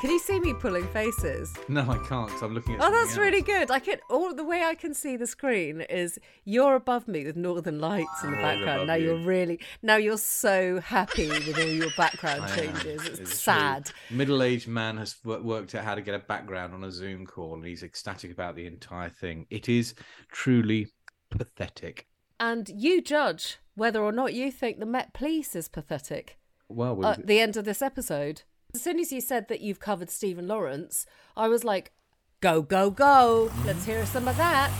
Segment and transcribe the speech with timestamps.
[0.00, 1.54] Can you see me pulling faces?
[1.68, 2.82] No, I can't because I'm looking at.
[2.82, 3.70] Oh, that's something really good.
[3.70, 7.34] I can all the way I can see the screen is you're above me with
[7.34, 8.88] Northern Lights in the background.
[8.88, 9.06] Now you.
[9.06, 13.06] you're really now you're so happy with all your background I changes.
[13.06, 13.26] It's, true.
[13.26, 13.90] sad.
[14.10, 17.64] Middle-aged man has worked out how to get a background on a Zoom call, and
[17.64, 19.46] he's ecstatic about the entire thing.
[19.48, 19.94] It is
[20.30, 20.88] truly
[21.30, 22.06] pathetic.
[22.38, 26.36] And you judge whether or not you think the Met Police is pathetic.
[26.68, 28.42] Well, we At the end of this episode,
[28.76, 31.92] as soon as you said that you've covered Stephen Lawrence, I was like,
[32.40, 33.50] "Go, go, go!
[33.64, 34.70] Let's hear some of that."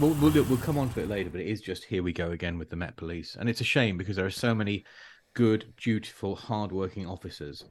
[0.00, 2.30] We'll, we'll, we'll come on to it later, but it is just here we go
[2.30, 3.36] again with the Met Police.
[3.38, 4.84] And it's a shame because there are so many
[5.34, 7.66] good, dutiful, hard-working officers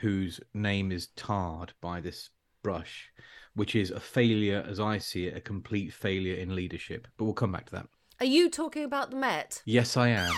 [0.00, 2.30] whose name is tarred by this
[2.64, 3.08] brush,
[3.54, 7.06] which is a failure, as I see it, a complete failure in leadership.
[7.16, 7.86] But we'll come back to that.
[8.18, 9.62] Are you talking about the Met?
[9.64, 10.32] Yes, I am.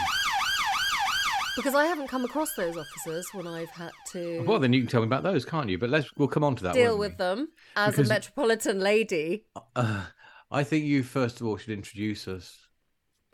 [1.56, 4.88] Because I haven't come across those officers when I've had to Well, then you can
[4.90, 5.78] tell me about those, can't you?
[5.78, 6.74] But let's we'll come on to that.
[6.74, 7.16] deal with we?
[7.16, 9.46] them as Because- a metropolitan lady.
[9.74, 10.04] Uh,
[10.50, 12.66] I think you first of all should introduce us.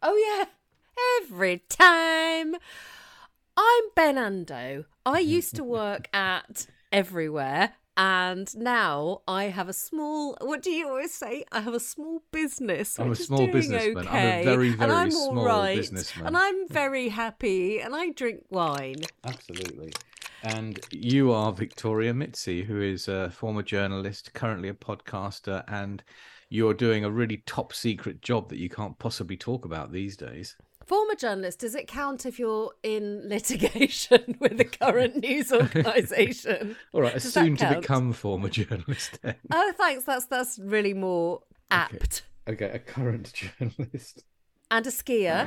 [0.03, 0.47] Oh yeah,
[1.25, 2.57] every time.
[3.57, 4.87] I'm Ben Ando.
[5.05, 10.37] I used to work at Everywhere, and now I have a small.
[10.41, 11.45] What do you always say?
[11.53, 12.99] I have a small business.
[12.99, 14.07] I'm a small businessman.
[14.09, 16.27] I'm a okay, very, and very I'm small all right, businessman.
[16.29, 19.03] and I'm very happy, and I drink wine.
[19.25, 19.93] Absolutely.
[20.45, 26.03] And you are Victoria Mitzi, who is a former journalist, currently a podcaster, and
[26.49, 30.57] you're doing a really top secret job that you can't possibly talk about these days.
[30.87, 36.77] Former journalist, does it count if you're in litigation with the current news organisation?
[36.93, 39.37] All right, Does soon to become former journalist then.
[39.53, 40.05] Oh, thanks.
[40.05, 42.23] That's that's really more apt.
[42.49, 44.25] Okay, a current journalist.
[44.71, 45.47] And a skier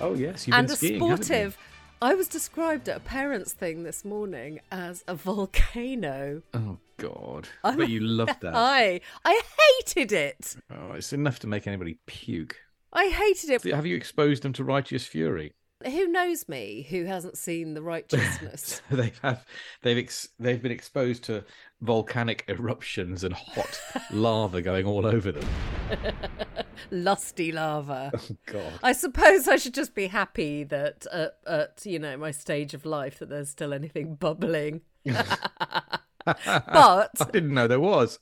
[0.00, 1.56] Oh yes, you've and been a skiing, sportive.
[2.02, 6.42] I was described at a parents' thing this morning as a volcano.
[6.52, 8.54] Oh God, I I bet you loved that.
[8.54, 9.40] I I
[9.78, 10.56] hated it.
[10.70, 12.56] Oh, it's enough to make anybody puke.
[12.92, 13.74] I hated it.
[13.74, 15.52] Have you exposed them to righteous fury?
[15.84, 16.86] Who knows me?
[16.88, 18.80] Who hasn't seen the righteousness?
[18.90, 19.44] they have
[19.82, 21.44] they've ex- they've been exposed to
[21.82, 23.78] volcanic eruptions and hot
[24.10, 25.46] lava going all over them.
[26.90, 28.10] Lusty lava.
[28.14, 28.72] Oh God.
[28.82, 32.86] I suppose I should just be happy that at, at you know my stage of
[32.86, 34.80] life that there's still anything bubbling.
[35.04, 38.18] but I didn't know there was.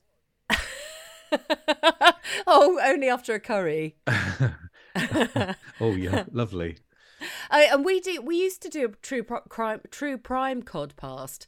[2.47, 3.97] oh, only after a curry.
[5.81, 6.79] Oh yeah, lovely.
[7.51, 8.21] I, and we do.
[8.23, 11.47] We used to do a true pro- crime, true prime codcast,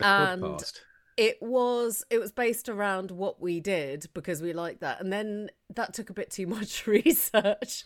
[0.00, 0.80] and Podcast.
[1.16, 5.50] it was it was based around what we did because we liked that, and then
[5.74, 7.84] that took a bit too much research.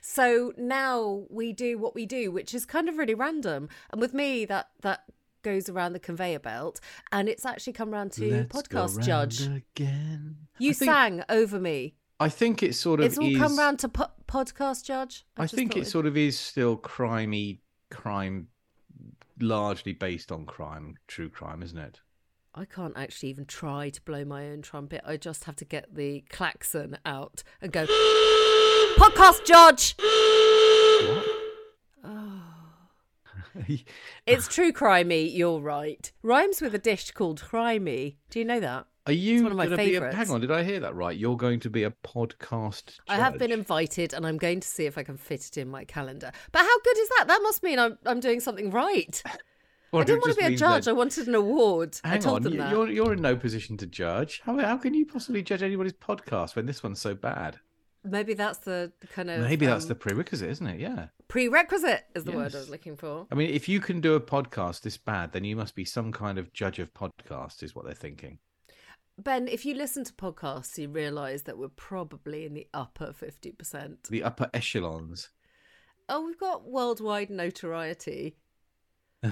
[0.00, 3.68] so now we do what we do, which is kind of really random.
[3.90, 5.04] And with me, that that
[5.42, 6.80] goes around the conveyor belt,
[7.12, 9.42] and it's actually come round to Let's podcast judge.
[9.42, 10.36] again.
[10.58, 11.94] You think, sang over me.
[12.20, 13.38] I think it sort of It's all is.
[13.38, 15.24] come round to po- podcast judge.
[15.36, 17.58] I, just think thought it sort of is still crimey
[17.90, 18.48] crime,
[19.40, 22.00] largely based on crime, true crime, isn't it?
[22.54, 25.02] I can't actually even try to blow my own trumpet.
[25.06, 27.86] I just have to get the klaxon out and go,
[28.98, 29.94] podcast judge.
[30.98, 31.24] What?
[32.02, 32.42] Oh.
[34.26, 36.10] It's true crimey, you're right.
[36.22, 38.16] Rhymes with a dish called crimey.
[38.30, 38.86] Do you know that?
[39.06, 41.16] Are you one of my gonna be a- hang on, did I hear that right?
[41.16, 42.98] You're going to be a podcast.
[43.08, 45.68] I have been invited and I'm going to see if I can fit it in
[45.68, 46.30] my calendar.
[46.52, 47.24] But how good is that?
[47.28, 49.22] That must mean I'm, I'm doing something right.
[49.92, 50.84] Or I didn't want to be a judge.
[50.84, 51.98] that- I wanted an award.
[52.04, 52.70] I Hang told on, them that.
[52.70, 54.42] you're you're in no position to judge.
[54.44, 57.58] How how can you possibly judge anybody's podcast when this one's so bad?
[58.10, 60.80] Maybe that's the kind of Maybe that's um, the prerequisite, isn't it?
[60.80, 61.06] Yeah.
[61.28, 63.26] prerequisite is the word I was looking for.
[63.30, 66.12] I mean, if you can do a podcast this bad, then you must be some
[66.12, 68.38] kind of judge of podcasts, is what they're thinking.
[69.18, 74.08] Ben, if you listen to podcasts, you realise that we're probably in the upper 50%.
[74.08, 75.30] The upper echelons.
[76.08, 78.36] Oh, we've got worldwide notoriety.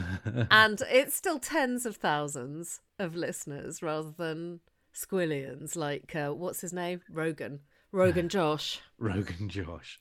[0.51, 4.61] And it's still tens of thousands of listeners rather than
[4.93, 7.03] squillions like, uh, what's his name?
[7.09, 7.61] Rogan.
[7.93, 8.81] Rogan Josh.
[8.99, 9.99] Rogan Josh.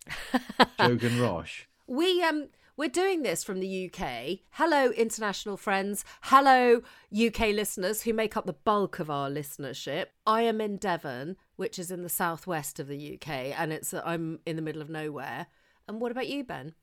[0.80, 1.64] Jogan Rosh.
[1.88, 2.48] We um
[2.78, 4.40] we're doing this from the UK.
[4.50, 6.04] Hello international friends.
[6.22, 6.82] Hello
[7.16, 10.08] UK listeners who make up the bulk of our listenership.
[10.26, 13.30] I am in Devon, which is in the southwest of the UK
[13.60, 15.46] and it's I'm in the middle of nowhere.
[15.88, 16.74] And what about you, Ben?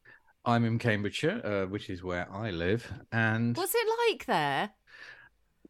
[0.44, 4.70] I'm in Cambridgeshire, uh, which is where I live, and What's it like there?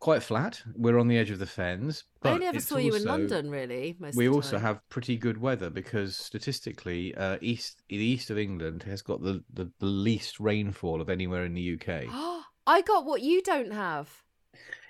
[0.03, 0.61] Quite flat.
[0.75, 2.03] We're on the edge of the fens.
[2.25, 5.71] I only ever saw you in London really most We also have pretty good weather
[5.71, 11.01] because statistically, uh, east the east of England has got the, the, the least rainfall
[11.01, 12.07] of anywhere in the UK.
[12.67, 14.25] I got what you don't have.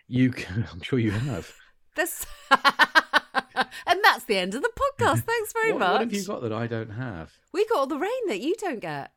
[0.09, 1.55] You can, I'm sure you have.
[1.95, 5.25] This, and that's the end of the podcast.
[5.25, 5.91] Thanks very what, much.
[5.91, 7.35] what have you got that I don't have?
[7.53, 9.11] We got all the rain that you don't get.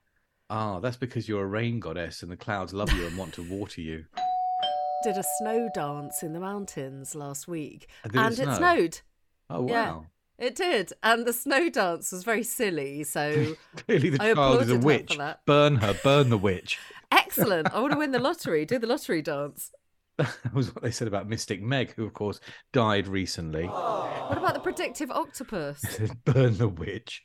[0.50, 3.50] Ah, that's because you're a rain goddess and the clouds love you and want to
[3.50, 4.04] water you.
[5.06, 8.56] Did a snow dance in the mountains last week, And it and it, snow?
[8.58, 9.00] snowed.
[9.52, 9.90] Oh Yeah.
[9.92, 10.06] wow!
[10.40, 13.04] It did, and the snow dance was very silly.
[13.04, 15.18] So Clearly, the I child is a witch.
[15.46, 15.94] Burn her!
[16.04, 16.80] Burn the witch!
[17.12, 17.72] excellent!
[17.72, 18.66] I want to win the lottery.
[18.66, 19.72] Do the lottery dance.
[20.18, 22.40] That was what they said about Mystic Meg, who of course
[22.74, 23.66] died recently.
[24.26, 25.84] What about the predictive octopus?
[26.24, 27.24] Burn the witch.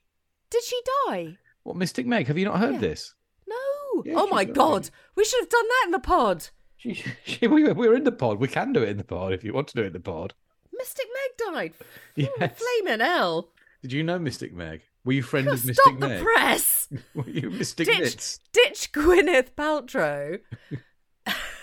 [0.51, 1.39] Did she die?
[1.63, 2.27] What Mystic Meg?
[2.27, 2.81] Have you not heard Yeah.
[2.81, 3.15] this?
[3.49, 4.03] No.
[4.05, 4.55] Yeah, oh my died.
[4.55, 6.49] god, we should have done that in the pod.
[6.81, 6.95] She,
[7.25, 8.39] she, we, were- we were in the pod.
[8.39, 10.01] We can do it in the pod if you want to do it in the
[10.01, 10.35] pod.
[10.77, 11.73] Mystic Meg died.
[12.17, 12.59] Yes.
[12.61, 13.51] Flaming hell.
[13.83, 14.83] Did you know Mystic Meg?
[15.05, 16.23] Were you friends with Mystic Stop the Meg?
[16.23, 16.89] press.
[17.15, 18.41] Were you Mystic Ditch, Nits?
[18.53, 20.41] ditch Gwyneth Paltrow.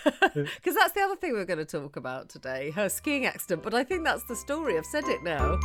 [0.04, 3.62] Because that's the other thing we're going to talk about today her skiing accident.
[3.62, 4.78] But I think that's the story.
[4.78, 5.58] I've said it now.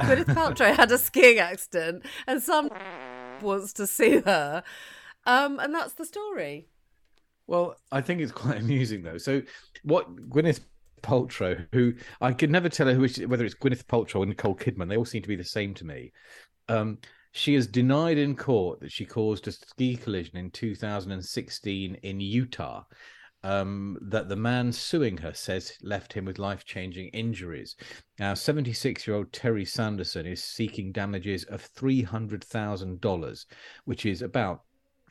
[0.00, 2.68] Gwyneth Paltrow had a skiing accident, and some
[3.44, 4.62] wants to see her.
[5.26, 6.68] Um, and that's the story.
[7.46, 9.18] Well, I think it's quite amusing though.
[9.18, 9.42] So,
[9.82, 10.60] what Gwyneth
[11.02, 14.56] Paltrow, who I could never tell her who is, whether it's Gwyneth Paltrow or Nicole
[14.56, 16.12] Kidman, they all seem to be the same to me.
[16.68, 16.98] Um,
[17.32, 22.84] she has denied in court that she caused a ski collision in 2016 in Utah.
[23.44, 27.76] Um, that the man suing her says left him with life changing injuries.
[28.18, 33.46] Now, 76 year old Terry Sanderson is seeking damages of $300,000,
[33.84, 34.62] which is about,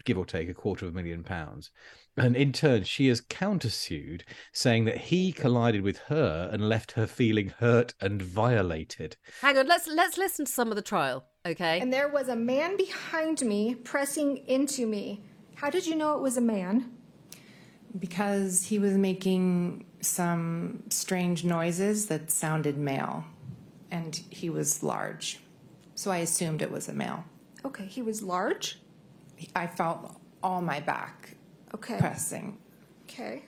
[0.04, 1.70] give or take, a quarter of a million pounds.
[2.16, 4.22] And in turn, she has countersued,
[4.52, 9.18] saying that he collided with her and left her feeling hurt and violated.
[9.42, 11.80] Hang on, let's let's listen to some of the trial, okay?
[11.80, 15.24] And there was a man behind me pressing into me.
[15.56, 16.92] How did you know it was a man?
[17.98, 23.24] Because he was making some strange noises that sounded male
[23.92, 25.40] and he was large
[25.96, 27.24] so i assumed it was a male
[27.66, 28.80] Okay, he was large.
[29.56, 31.36] i felt all my back
[31.74, 31.98] Okay.
[32.00, 32.58] pressing
[33.10, 33.44] Okay.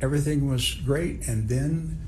[0.00, 2.00] Everything was great, and then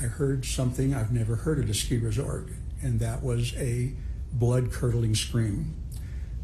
[0.00, 2.48] I heard something I've never heard at a ski resort,
[2.82, 3.92] and that was a
[4.32, 5.74] blood curdling scream.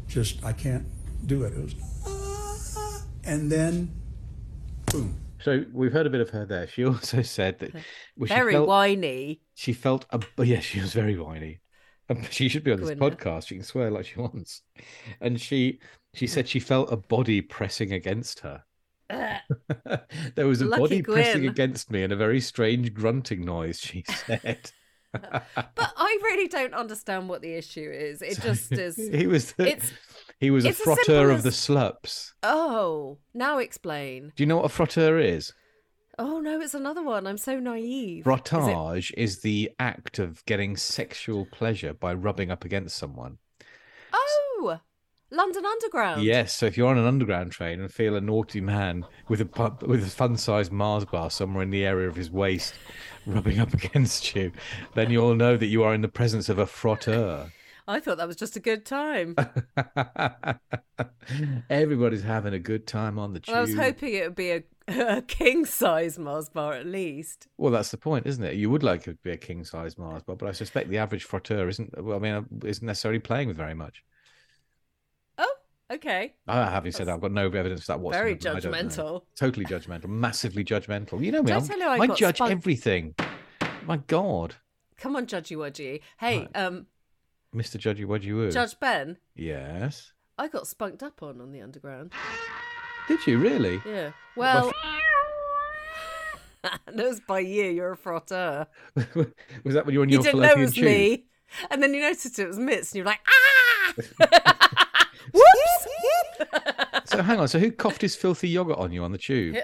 [0.07, 0.85] Just, I can't
[1.25, 1.53] do it.
[1.53, 1.75] It was,
[2.05, 3.91] "Ah," and then,
[4.91, 5.17] boom.
[5.41, 6.67] So we've heard a bit of her there.
[6.67, 7.83] She also said that well,
[8.27, 9.41] she Very felt, whiny.
[9.55, 11.59] she felt a yeah, she was very whiny.
[12.09, 13.17] Um, She should be on this Gwyneth.
[13.17, 13.47] podcast.
[13.47, 14.61] She can swear like she wants.
[15.21, 15.79] And she
[16.13, 18.63] she said she felt a body pressing against her.
[19.09, 24.03] there was a Lucky body pressing against me and a very strange grunting noise, she
[24.27, 24.71] said.
[25.11, 25.43] But
[25.77, 28.21] I really don't understand what the issue is.
[28.21, 28.95] It just is.
[28.97, 29.91] he was the, it's-
[30.39, 32.33] he was a it's as frotteur of as- the slups.
[32.43, 34.31] Oh, now explain.
[34.35, 35.53] Do you know what a frotteur is?
[36.17, 37.25] Oh no, it's another one.
[37.27, 38.19] I'm so naive.
[38.19, 43.37] Is it- Frottage is the act of getting sexual pleasure by rubbing up against someone.
[44.13, 44.79] Oh,
[45.31, 46.23] London Underground.
[46.23, 49.77] Yes, so if you're on an underground train and feel a naughty man with a
[49.85, 52.73] with a fun-sized Mars bar somewhere in the area of his waist
[53.27, 54.51] rubbing up against you,
[54.95, 57.51] then you'll know that you are in the presence of a frotteur.
[57.89, 59.35] I thought that was just a good time.
[61.71, 63.53] Everybody's having a good time on the tube.
[63.53, 64.63] Well, I was hoping it would be a,
[65.17, 67.47] a king size Mars bar at least.
[67.57, 68.55] Well, that's the point, isn't it?
[68.55, 71.25] You would like it to be a king-size Mars bar, but I suspect the average
[71.25, 72.03] frotteur isn't.
[72.03, 74.03] Well, I mean, isn't necessarily playing with very much.
[75.39, 75.53] Oh,
[75.91, 76.35] okay.
[76.47, 78.25] Uh, having said that, I've got no evidence for that whatsoever.
[78.25, 78.77] Very but I don't know.
[78.77, 79.21] judgmental.
[79.35, 80.09] Totally judgmental.
[80.09, 81.23] Massively judgmental.
[81.23, 81.47] You know me.
[81.47, 83.15] Did I I'm- tell you I I judge spunk- everything.
[83.85, 84.55] My God,
[84.97, 86.01] Come on, Judgy Wudgy.
[86.19, 86.85] Hey, um,
[87.55, 87.77] Mr.
[87.79, 88.51] Judgy, what you would?
[88.51, 90.13] Judge Ben, Yes.
[90.37, 92.13] I got spunked up on on the underground.
[93.07, 93.81] Did you really?
[93.85, 94.11] Yeah.
[94.37, 94.71] Well,
[96.63, 97.65] that was by you.
[97.65, 98.67] You're a frotteur.
[98.95, 100.85] was that when you were on You your didn't know it was tube?
[100.85, 101.25] me,
[101.69, 105.07] and then you noticed it was Mitz, and you're like, ah!
[105.33, 105.87] Whoops!
[107.05, 107.47] So hang on.
[107.47, 109.57] So who coughed his filthy yogurt on you on the tube?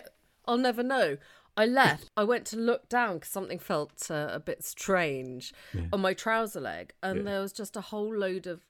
[0.45, 1.17] I'll never know.
[1.57, 2.09] I left.
[2.17, 5.53] I went to look down because something felt uh, a bit strange
[5.93, 8.61] on my trouser leg, and there was just a whole load of.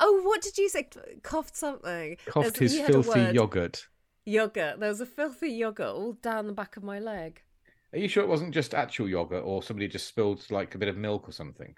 [0.00, 0.88] Oh, what did you say?
[1.22, 2.16] Coughed something.
[2.26, 3.88] Coughed There's- his you had a filthy yogurt.
[4.24, 4.80] Yogurt.
[4.80, 7.42] There was a filthy yogurt all down the back of my leg.
[7.92, 10.88] Are you sure it wasn't just actual yogurt, or somebody just spilled like a bit
[10.88, 11.76] of milk or something?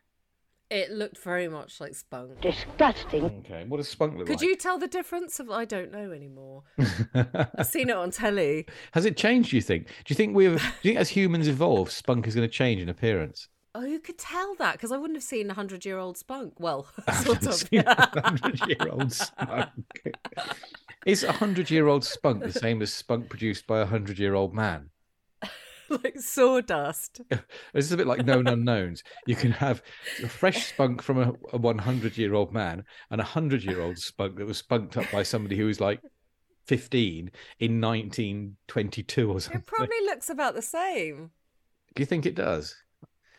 [0.68, 2.40] It looked very much like spunk.
[2.40, 3.25] Disgusting.
[3.25, 3.64] Okay.
[3.68, 4.40] What does spunk look Could like?
[4.40, 5.38] Could you tell the difference?
[5.38, 6.64] Of I don't know anymore.
[7.14, 8.66] I've seen it on telly.
[8.92, 9.50] Has it changed?
[9.50, 9.87] Do you think?
[9.87, 10.61] Do you think we've?
[10.61, 13.49] Do you think as humans evolve, spunk is going to change in appearance?
[13.76, 16.54] Oh, you could tell that because I wouldn't have seen a hundred-year-old spunk.
[16.58, 16.88] Well,
[17.23, 17.68] sort of.
[18.25, 19.70] Hundred-year-old spunk.
[21.04, 24.90] Is a hundred-year-old spunk the same as spunk produced by a hundred-year-old man?
[26.02, 27.20] like sawdust.
[27.30, 29.02] This is a bit like known unknowns.
[29.26, 29.82] You can have
[30.22, 33.98] a fresh spunk from a, a 100 year old man and a 100 year old
[33.98, 36.00] spunk that was spunked up by somebody who was like
[36.66, 39.60] 15 in 1922 or something.
[39.60, 41.30] It probably looks about the same.
[41.94, 42.74] Do you think it does?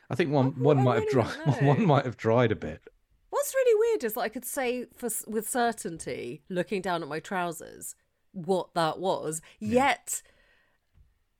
[0.10, 2.82] I think one I- one I might have dried one might have dried a bit.
[3.30, 7.20] What's really weird is that I could say for with certainty, looking down at my
[7.20, 7.94] trousers,
[8.32, 9.42] what that was.
[9.60, 10.22] Yet,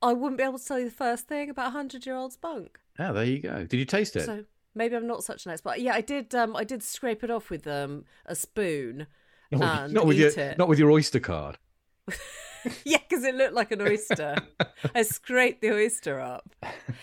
[0.02, 2.38] I wouldn't be able to tell you the first thing about a hundred year old's
[2.38, 2.80] bunk.
[3.00, 3.66] Oh, there you go.
[3.66, 4.26] Did you taste it?
[4.26, 5.80] So maybe I'm not such an expert.
[5.80, 6.34] Yeah, I did.
[6.36, 9.08] Um, I did scrape it off with um a spoon.
[9.52, 10.58] not, with, and not with eat your it.
[10.58, 11.58] not with your Oyster card.
[12.84, 14.36] yeah, because it looked like an oyster.
[14.96, 16.56] I scraped the oyster up.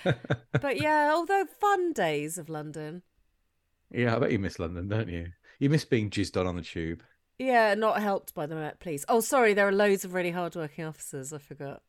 [0.02, 3.02] But yeah, although fun days of London.
[3.90, 5.28] Yeah, I bet you miss London, don't you?
[5.58, 7.02] You miss being jizzed on on the tube.
[7.38, 9.04] Yeah, not helped by the Met Police.
[9.08, 11.32] Oh, sorry, there are loads of really hard-working officers.
[11.32, 11.82] I forgot.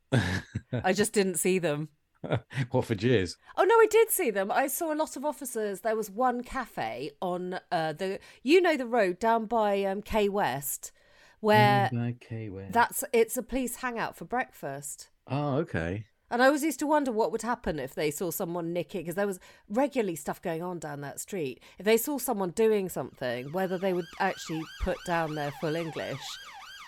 [0.72, 1.90] I just didn't see them.
[2.72, 3.36] what for jizz?
[3.58, 4.52] Oh no, I did see them.
[4.52, 5.82] I saw a lot of officers.
[5.82, 10.30] There was one cafe on uh, the, you know, the road down by um, K
[10.30, 10.92] West,
[11.40, 12.70] where Okay, where?
[12.72, 15.10] that's it's a police hangout for breakfast.
[15.28, 16.06] Oh, okay.
[16.32, 19.15] And I always used to wonder what would happen if they saw someone nicking, because
[19.15, 19.39] there was
[19.70, 21.62] regularly stuff going on down that street.
[21.77, 26.20] If they saw someone doing something, whether they would actually put down their full English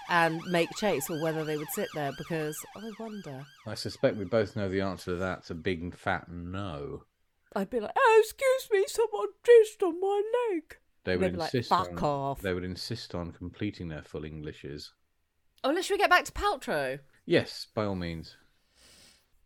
[0.10, 3.46] and make chase, or whether they would sit there, because I wonder.
[3.68, 5.40] I suspect we both know the answer to that.
[5.40, 7.04] It's a big fat no.
[7.56, 10.78] I'd be like, oh, excuse me, someone jizzed on my leg.
[11.04, 14.02] They would they'd be like, insist "Fuck on, off." They would insist on completing their
[14.02, 14.94] full Englishes.
[15.64, 17.00] Oh, let's should we get back to Paltrow?
[17.26, 18.36] Yes, by all means.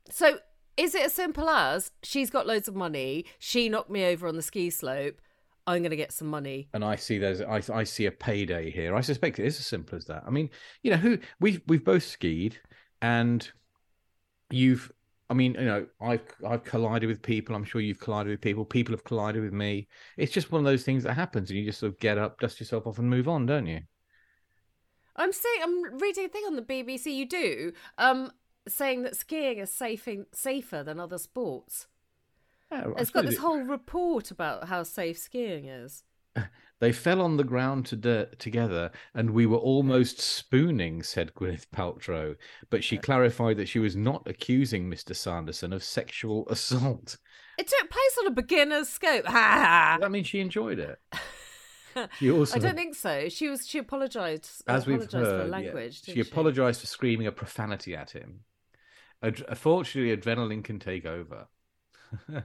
[0.09, 0.39] So,
[0.77, 4.35] is it as simple as she's got loads of money, she knocked me over on
[4.35, 5.21] the ski slope,
[5.67, 6.69] I'm going to get some money?
[6.73, 8.95] And I see there's I I see a payday here.
[8.95, 10.23] I suspect it is as simple as that.
[10.25, 10.49] I mean,
[10.83, 12.59] you know, who we've we've both skied,
[13.01, 13.49] and
[14.49, 14.91] you've.
[15.29, 17.55] I mean, you know, I've I've collided with people.
[17.55, 18.65] I'm sure you've collided with people.
[18.65, 19.87] People have collided with me.
[20.17, 22.39] It's just one of those things that happens, and you just sort of get up,
[22.39, 23.81] dust yourself off, and move on, don't you?
[25.15, 28.31] I'm saying, I'm reading a thing on the BBC, you do, um,
[28.67, 31.87] saying that skiing is safe, safer than other sports.
[32.71, 36.03] It's got this it- whole report about how safe skiing is.
[36.79, 41.67] They fell on the ground to dirt together, and we were almost spooning," said Gwyneth
[41.69, 42.35] Paltrow.
[42.71, 45.15] But she clarified that she was not accusing Mr.
[45.15, 47.19] Sanderson of sexual assault.
[47.59, 49.25] It took place on a beginner's scope.
[49.27, 49.97] Ha ha.
[49.99, 50.99] Does that means she enjoyed it?
[52.19, 53.27] She also, I don't think so.
[53.27, 53.67] She was.
[53.67, 54.63] She apologized.
[54.65, 56.03] as we've apologized heard, for yeah, language.
[56.05, 58.45] she didn't apologized for screaming a profanity at him.
[59.23, 61.47] Ad- Unfortunately, adrenaline can take over.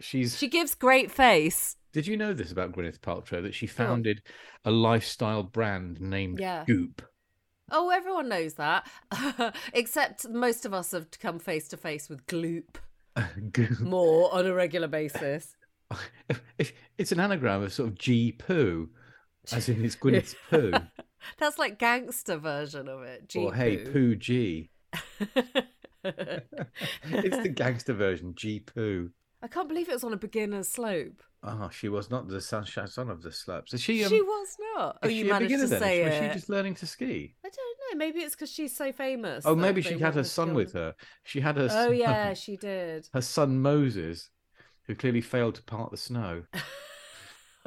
[0.00, 0.34] She's.
[0.34, 0.38] Mm.
[0.38, 1.76] She gives great face.
[1.92, 4.22] Did you know this about Gwyneth Paltrow that she founded
[4.64, 6.64] a lifestyle brand named Yeah.
[6.66, 7.02] Goop?
[7.70, 8.88] Oh, everyone knows that,
[9.74, 12.76] except most of us have come face to face with gloop
[13.80, 15.54] more on a regular basis.
[16.96, 18.88] It's an anagram of sort of G poo,
[19.52, 20.72] as in it's Gwyneth's poo,
[21.38, 23.34] That's like gangster version of it.
[23.36, 23.92] or hey G-poo.
[23.92, 24.70] poo G.
[27.10, 29.10] It's the gangster version, G poo.
[29.42, 31.22] I can't believe it was on a beginner's slope.
[31.44, 33.72] Oh, she was not the sunshine son of the slopes.
[33.72, 34.02] Is she?
[34.02, 34.98] Um, she was not.
[35.02, 35.80] Oh, you managed to then?
[35.80, 36.22] say Was it.
[36.28, 37.36] she just learning to ski?
[37.44, 37.98] I don't know.
[38.04, 39.46] Maybe it's because she's so famous.
[39.46, 40.94] Oh, maybe she had her son with her.
[41.22, 41.64] She had her.
[41.64, 43.08] Oh son- yeah, she did.
[43.12, 44.30] her son Moses,
[44.86, 46.42] who clearly failed to part the snow.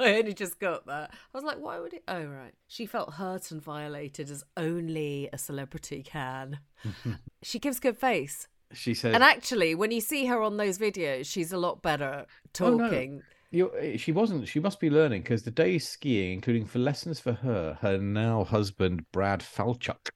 [0.02, 1.10] I only just got that.
[1.12, 2.04] I was like, why would it?
[2.08, 2.54] Oh right.
[2.68, 6.58] She felt hurt and violated as only a celebrity can.
[7.42, 8.48] she gives good face.
[8.74, 12.26] She said, And actually, when you see her on those videos, she's a lot better
[12.52, 13.14] talking.
[13.14, 13.22] Oh, no.
[13.50, 14.48] you eh, she wasn't.
[14.48, 18.44] She must be learning because the days skiing, including for lessons for her, her now
[18.44, 20.10] husband Brad Falchuk,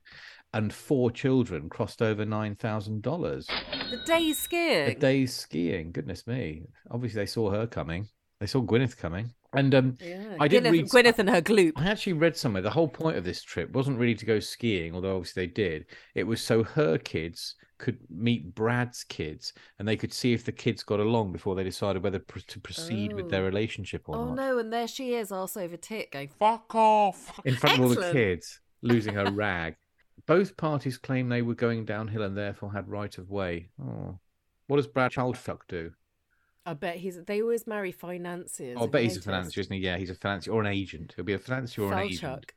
[0.54, 3.46] and four children, crossed over nine thousand dollars.
[3.90, 4.86] The day skiing.
[4.86, 5.92] The day's skiing.
[5.92, 6.68] Goodness me!
[6.90, 8.08] Obviously, they saw her coming.
[8.40, 10.36] They saw Gwyneth coming, and um, yeah.
[10.38, 10.88] I did Gwyneth, read.
[10.88, 11.72] Gwyneth and her gloop.
[11.76, 14.94] I actually read somewhere the whole point of this trip wasn't really to go skiing,
[14.94, 15.86] although obviously they did.
[16.14, 20.52] It was so her kids could meet Brad's kids and they could see if the
[20.52, 23.46] kids got along before they decided whether pr- to proceed with their Oh.
[23.46, 24.30] relationship or Oh not.
[24.30, 27.38] Oh no, and there she is, arse over tit, going fuck off.
[27.44, 29.76] In front of all the kids, losing her rag.
[30.26, 33.68] Both parties claim they were going downhill and therefore had right of way.
[33.82, 34.18] Oh.
[34.68, 35.92] What does Brad Childfuck do?
[36.66, 37.22] I bet he's.
[37.24, 38.76] They always marry financiers.
[38.78, 39.80] Oh, I bet he's a financier, isn't he?
[39.80, 41.12] Yeah, he's a financier or an agent.
[41.14, 42.20] He'll be a financier or an agent.
[42.22, 42.50] Falchuk.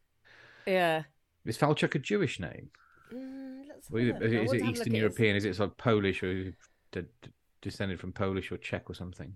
[0.65, 1.03] Yeah.
[1.45, 2.71] Is Falchuk a Jewish name?
[3.13, 5.35] Mm, let's have a Is is it to have a look Eastern European?
[5.35, 6.53] Is it sort of Polish or d-
[6.91, 7.05] d-
[7.61, 9.35] descended from Polish or Czech or something?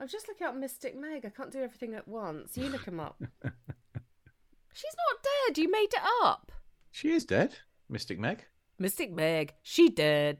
[0.00, 1.26] I'm just looking up Mystic Meg.
[1.26, 2.56] I can't do everything at once.
[2.56, 3.20] You look him up.
[3.42, 5.58] She's not dead.
[5.58, 6.52] You made it up.
[6.92, 7.56] She is dead,
[7.88, 8.44] Mystic Meg.
[8.78, 10.38] Mystic Meg, she dead.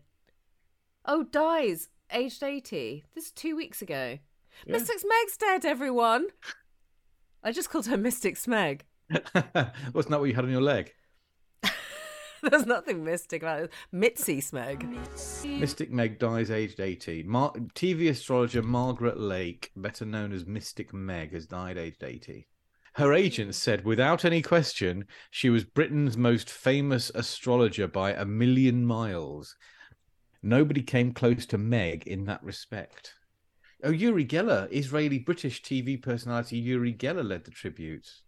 [1.04, 3.04] Oh, dies, aged 80.
[3.14, 4.18] This is two weeks ago.
[4.66, 4.72] Yeah.
[4.72, 6.26] Mystic Smeg's dead, everyone.
[7.42, 8.82] I just called her Mystic Smeg.
[9.94, 10.92] Wasn't that what you had on your leg?
[12.42, 13.72] There's nothing mystic about it.
[13.90, 14.86] Mitzi Smeg.
[15.58, 17.24] Mystic Meg dies aged 80.
[17.24, 22.48] Mar- TV astrologer Margaret Lake, better known as Mystic Meg, has died aged 80.
[22.94, 28.84] Her agent said, without any question, she was Britain's most famous astrologer by a million
[28.84, 29.56] miles.
[30.42, 33.14] Nobody came close to Meg in that respect.
[33.82, 38.22] Oh, Uri Geller, Israeli British TV personality Uri Geller led the tributes.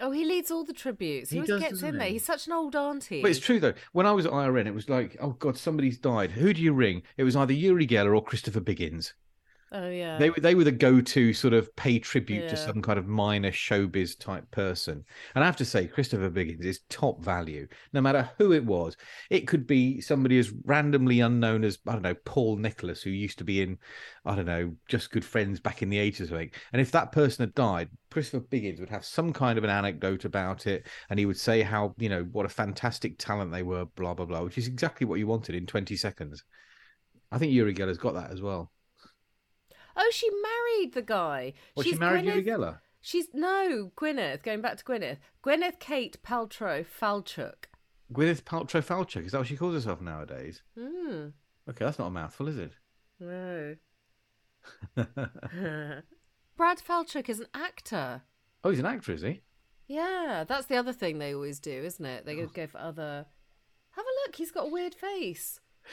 [0.00, 1.30] Oh, he leads all the tributes.
[1.30, 2.08] He, He always does, gets in there.
[2.08, 3.20] He's such an old auntie.
[3.22, 3.74] But it's true though.
[3.92, 6.32] When I was at IRN, it was like, oh god, somebody's died.
[6.32, 7.02] Who do you ring?
[7.16, 9.12] It was either Uri Geller or Christopher Biggins.
[9.70, 10.16] Oh, yeah.
[10.16, 13.50] They were they were the go-to sort of pay tribute to some kind of minor
[13.50, 15.04] showbiz type person.
[15.34, 18.96] And I have to say, Christopher Biggins is top value, no matter who it was.
[19.28, 23.36] It could be somebody as randomly unknown as I don't know Paul Nicholas, who used
[23.38, 23.76] to be in
[24.24, 26.54] I don't know Just Good Friends back in the eighties, I think.
[26.72, 30.24] And if that person had died, Christopher Biggins would have some kind of an anecdote
[30.24, 33.84] about it, and he would say how you know what a fantastic talent they were,
[33.84, 36.42] blah blah blah, which is exactly what you wanted in twenty seconds.
[37.30, 38.72] I think Uri Geller's got that as well.
[40.00, 41.54] Oh, she married the guy.
[41.74, 42.78] Well, She's she married Uri Gwyneth- Geller.
[43.00, 44.42] She's no Gwyneth.
[44.42, 45.18] Going back to Gwyneth.
[45.44, 47.64] Gwyneth Kate Paltrow Falchuk.
[48.12, 49.26] Gwyneth Paltrow Falchuk.
[49.26, 50.62] Is that what she calls herself nowadays?
[50.78, 51.28] Hmm.
[51.68, 52.72] Okay, that's not a mouthful, is it?
[53.20, 53.76] No.
[56.56, 58.22] Brad Falchuk is an actor.
[58.64, 59.42] oh, he's an actor, is he?
[59.86, 62.26] Yeah, that's the other thing they always do, isn't it?
[62.26, 62.46] They Oh.
[62.46, 63.26] go for other.
[63.92, 64.36] Have a look.
[64.36, 64.94] He's got a weird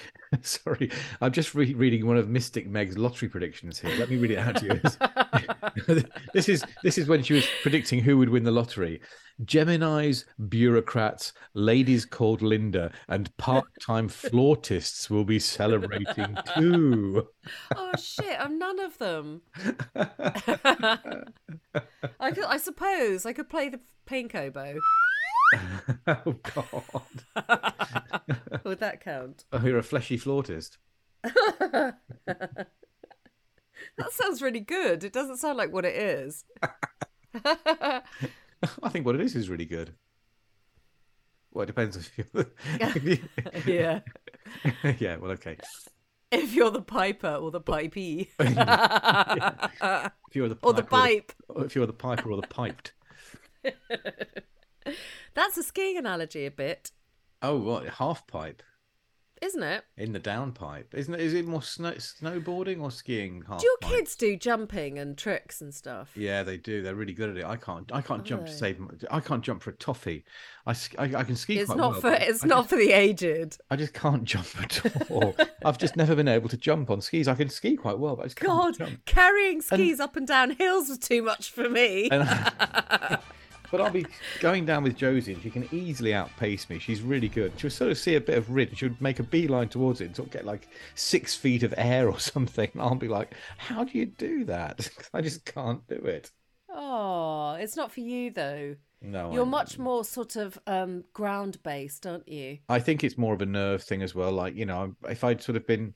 [0.41, 3.95] Sorry, I'm just re- reading one of Mystic Meg's lottery predictions here.
[3.97, 6.03] Let me read it out to you.
[6.33, 9.01] this is this is when she was predicting who would win the lottery.
[9.43, 17.27] Gemini's, bureaucrats, ladies called Linda, and part-time flautists will be celebrating too.
[17.75, 18.39] oh shit!
[18.39, 19.41] I'm none of them.
[22.19, 24.75] I could, I suppose, I could play the panko bow.
[26.07, 28.33] oh God!
[28.63, 29.45] Would that count?
[29.51, 30.77] Oh, you're a fleshy flautist.
[33.97, 35.03] That sounds really good.
[35.03, 36.43] It doesn't sound like what it is.
[37.43, 38.01] I
[38.89, 39.93] think what it is is really good.
[41.51, 42.25] Well, it depends if you.
[43.65, 43.99] yeah.
[44.99, 45.17] yeah.
[45.17, 45.57] Well, okay.
[46.31, 48.29] If you're the piper or the pipey.
[48.39, 51.31] If you're the or the pipe pipe.
[51.49, 52.93] or if you're the piper or the piped.
[55.33, 56.91] That's a skiing analogy a bit,
[57.41, 58.63] Oh, what half pipe
[59.41, 59.83] isn't it?
[59.97, 60.95] in the down pipe?
[60.95, 61.19] Isn't it?
[61.19, 63.43] Is it more snow, snowboarding or skiing?
[63.47, 63.91] Half Do your pipe?
[63.91, 66.11] kids do jumping and tricks and stuff?
[66.15, 66.81] Yeah, they do.
[66.81, 67.45] They're really good at it.
[67.45, 67.91] I can't.
[67.93, 68.57] I can't jump to they?
[68.57, 68.79] save.
[69.11, 70.23] I can't jump for a toffee.
[70.65, 72.75] I, I, I can ski It's quite not well, for it's I not Just, for
[72.77, 73.57] the aged.
[73.69, 75.35] I just can't jump at all.
[75.65, 77.27] I've just never been able to jump on skis.
[77.27, 79.05] I can ski quite well, but I just can't God, jump.
[79.05, 82.09] carrying skis up and down hills was too much for me.
[83.71, 84.05] But I'll be
[84.39, 86.79] going down with Josie, and she can easily outpace me.
[86.79, 87.53] She's really good.
[87.57, 90.15] She'll sort of see a bit of ridge, she'll make a beeline towards it, and
[90.15, 92.69] sort of get like six feet of air or something.
[92.73, 94.89] And I'll be like, "How do you do that?
[95.13, 96.31] I just can't do it.
[96.69, 98.75] Oh, it's not for you though.
[99.01, 102.59] No, You're much more sort of um, ground based, aren't you?
[102.69, 104.31] I think it's more of a nerve thing as well.
[104.31, 105.93] Like you know, if I'd sort of been,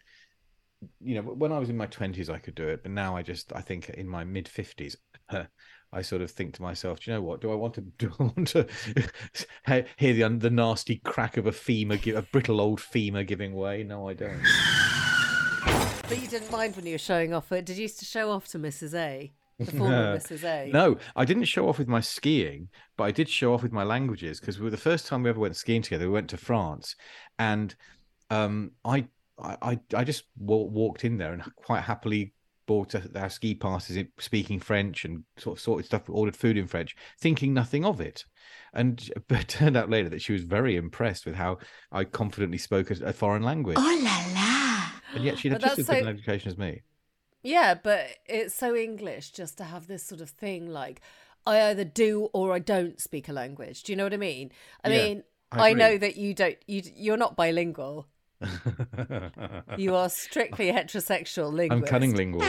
[1.01, 3.23] you know, when I was in my twenties, I could do it, but now I
[3.23, 4.95] just, I think in my mid fifties,
[5.91, 7.41] I sort of think to myself, do you know what?
[7.41, 8.67] Do I want to do I want to
[9.97, 13.83] hear the the nasty crack of a femur, a brittle old femur giving way?
[13.83, 14.41] No, I don't.
[16.07, 17.65] But you didn't mind when you were showing off it.
[17.65, 18.95] Did you used to show off to Mrs.
[18.95, 20.43] A, the former Mrs.
[20.43, 20.71] A?
[20.71, 23.83] No, I didn't show off with my skiing, but I did show off with my
[23.83, 26.05] languages because we were the first time we ever went skiing together.
[26.07, 26.95] We went to France,
[27.37, 27.75] and
[28.31, 29.05] um, I,
[29.39, 32.33] I, I- just wa- walked in there and quite happily
[32.69, 36.55] bought uh, our ski passes in speaking French and sort of sorted stuff, ordered food
[36.57, 38.25] in French, thinking nothing of it.
[38.73, 41.57] And but it turned out later that she was very impressed with how
[41.91, 43.77] I confidently spoke a, a foreign language.
[43.79, 45.01] Oh la la.
[45.11, 46.83] And yet she had But just as that's good an education as me.
[47.41, 51.01] Yeah, but it's so English just to have this sort of thing like
[51.45, 53.83] I either do or I don't speak a language.
[53.83, 54.51] Do you know what I mean?
[54.83, 56.57] I Yeah, mean, I I, know that you don't.
[56.67, 58.07] You you're not bilingual.
[59.77, 61.71] You are strictly heterosexual linguist.
[61.71, 61.91] I'm linguist.
[61.91, 62.45] cunning lingual.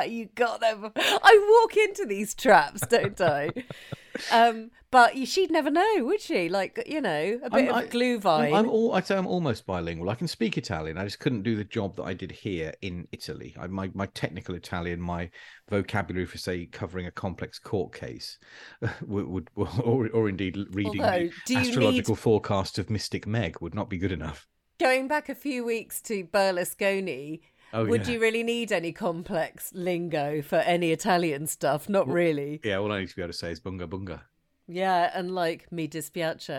[0.00, 0.90] You got them.
[0.96, 3.50] I walk into these traps, don't I?
[4.32, 6.48] um, but she'd never know, would she?
[6.50, 8.54] Like you know, a bit I'm- of I- glue I'm, vine.
[8.54, 10.10] I'm all, I'd say I'm almost bilingual.
[10.10, 10.98] I can speak Italian.
[10.98, 13.54] I just couldn't do the job that I did here in Italy.
[13.58, 15.30] I, my my technical Italian, my
[15.70, 18.38] vocabulary for say covering a complex court case,
[19.06, 19.48] would, would
[19.82, 24.12] or or indeed reading Although, the astrological forecast of Mystic Meg would not be good
[24.12, 24.46] enough.
[24.78, 27.40] Going back a few weeks to Berlusconi,
[27.74, 28.14] Oh, would yeah.
[28.14, 31.88] you really need any complex lingo for any Italian stuff?
[31.88, 32.60] Not really.
[32.62, 34.20] Yeah, all I need to be able to say is bunga bunga.
[34.68, 36.50] Yeah, and like mi dispiace.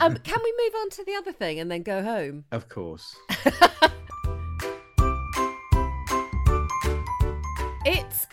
[0.00, 2.44] um, can we move on to the other thing and then go home?
[2.50, 3.16] Of course.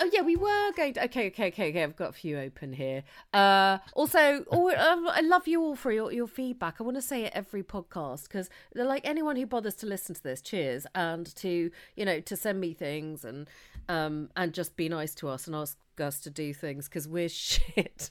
[0.01, 1.83] Oh yeah, we were going to okay, okay, okay, okay.
[1.83, 3.03] I've got a few open here.
[3.33, 6.77] Uh, also, oh, um, I love you all for your, your feedback.
[6.79, 10.23] I want to say it every podcast because like anyone who bothers to listen to
[10.23, 13.47] this, cheers, and to you know to send me things and
[13.89, 17.29] um and just be nice to us and ask us to do things because we're
[17.29, 18.09] shit.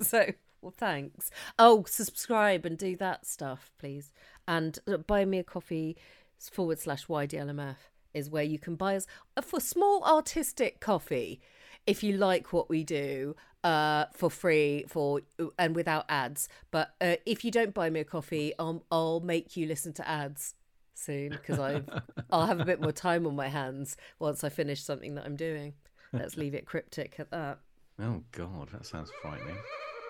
[0.00, 0.26] so
[0.62, 1.30] well, thanks.
[1.58, 4.12] Oh, subscribe and do that stuff, please,
[4.46, 5.96] and uh, buy me a coffee
[6.38, 7.76] forward slash ydlmf
[8.14, 11.40] is where you can buy us a for small artistic coffee
[11.86, 15.20] if you like what we do uh for free for
[15.58, 16.48] and without ads.
[16.70, 20.08] But uh, if you don't buy me a coffee um, i'll make you listen to
[20.08, 20.54] ads
[20.94, 21.82] soon because i
[22.30, 25.36] i'll have a bit more time on my hands once i finish something that i'm
[25.36, 25.74] doing.
[26.12, 27.60] Let's leave it cryptic at that.
[28.00, 29.56] Oh God, that sounds frightening.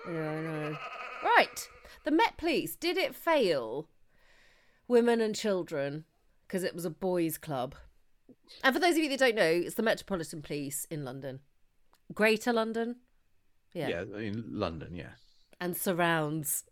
[0.07, 0.77] yeah i know.
[1.23, 1.69] Right
[2.03, 3.87] the met police did it fail
[4.87, 6.05] women and children?
[6.47, 7.75] Because it was a boys club
[8.63, 11.39] and for those of you that don't know it's the metropolitan police in london
[12.13, 12.95] greater london
[13.73, 15.11] yeah, Yeah, in London, yeah.
[15.59, 16.63] and surrounds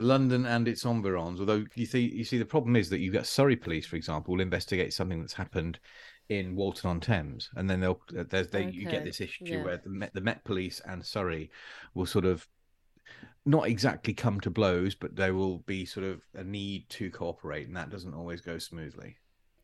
[0.00, 1.40] London and its environs.
[1.40, 4.34] Although you see, you see, the problem is that you get Surrey Police, for example,
[4.34, 5.78] will investigate something that's happened
[6.28, 9.64] in Walton on Thames, and then they'll uh, there's they you get this issue yeah.
[9.64, 11.50] where the Met, the Met Police and Surrey
[11.94, 12.46] will sort of
[13.46, 17.66] not exactly come to blows, but there will be sort of a need to cooperate,
[17.66, 19.16] and that doesn't always go smoothly.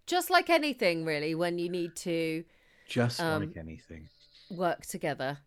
[0.07, 2.45] Just like anything really when you need to
[2.89, 4.09] Just Um, like anything.
[4.51, 5.39] work together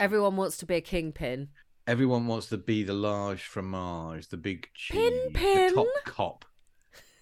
[0.00, 1.48] everyone wants to be a kingpin
[1.88, 5.74] Everyone wants to be the large fromage, the big cheese, Pin, the pin.
[5.74, 6.44] top cop.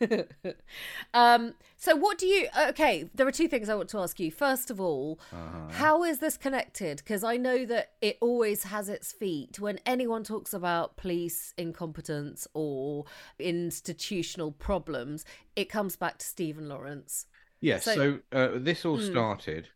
[1.14, 4.30] um so what do you okay there are two things i want to ask you
[4.30, 5.68] first of all Uh-huh.
[5.72, 10.24] how is this connected because i know that it always has its feet when anyone
[10.24, 13.04] talks about police incompetence or
[13.38, 15.24] institutional problems
[15.56, 17.26] it comes back to stephen lawrence
[17.62, 17.84] Yes.
[17.84, 19.10] So- So, uh, this all Hmm.
[19.10, 19.68] started,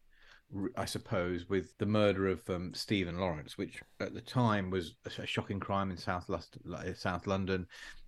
[0.75, 5.27] I suppose, with the murder of um, Stephen Lawrence, which at the time was a
[5.27, 6.57] shocking crime in South Lust-
[6.97, 7.67] South London,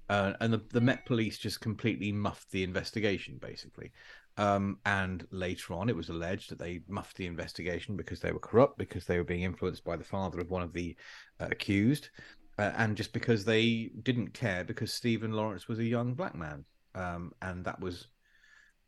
[0.08, 3.92] uh, and the, the Met Police just completely muffed the investigation, basically.
[4.38, 8.38] Um, and later on, it was alleged that they muffed the investigation because they were
[8.38, 10.94] corrupt, because they were being influenced by the father of one of the
[11.40, 12.10] uh, accused,
[12.58, 16.64] uh, and just because they didn't care because Stephen Lawrence was a young black man,
[16.94, 18.08] um, and that was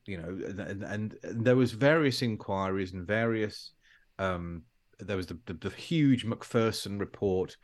[0.09, 3.73] you know and, and, there was various inquiries and various
[4.19, 4.63] um
[5.01, 7.57] there was the, the, the huge macpherson report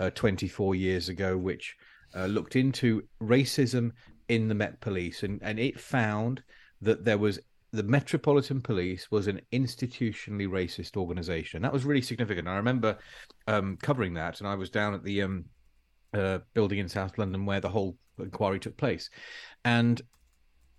[0.00, 1.76] uh, 24 years ago which
[2.16, 3.92] uh, looked into racism
[4.28, 6.42] in the met police and and it found
[6.80, 7.38] that there was
[7.72, 11.62] the metropolitan police was an institutionally racist organization.
[11.62, 12.48] That was really significant.
[12.48, 12.98] I remember
[13.48, 15.44] um covering that and i was down at the um
[16.14, 19.10] uh, building in south london where the whole inquiry took place.
[19.64, 20.00] And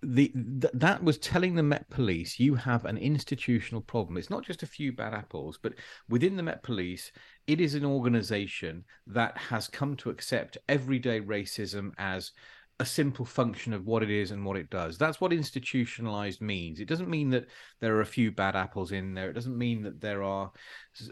[0.04, 4.16] the th- that was telling the Met Police you have an institutional problem.
[4.16, 5.74] It's not just a few bad apples, but
[6.08, 7.12] within the Met Police,
[7.46, 12.32] it is an organization that has come to accept everyday racism as
[12.80, 14.98] a simple function of what it is and what it does.
[14.98, 16.80] That's what institutionalized means.
[16.80, 17.46] It doesn't mean that
[17.80, 19.30] there are a few bad apples in there.
[19.30, 20.50] It doesn't mean that there are,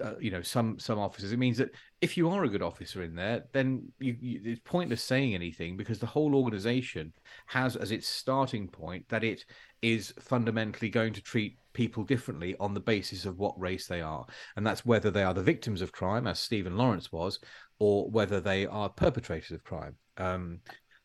[0.02, 1.32] uh, you know, some some officers.
[1.32, 1.70] It means that
[2.00, 5.76] if you are a good officer in there, then you, you, it's pointless saying anything
[5.76, 7.12] because the whole organization
[7.46, 9.44] has as its starting point that it
[9.82, 14.26] is fundamentally going to treat people differently on the basis of what race they are,
[14.56, 17.38] and that's whether they are the victims of crime, as Stephen Lawrence was,
[17.78, 19.96] or whether they are perpetrators of crime.
[20.18, 20.58] Um,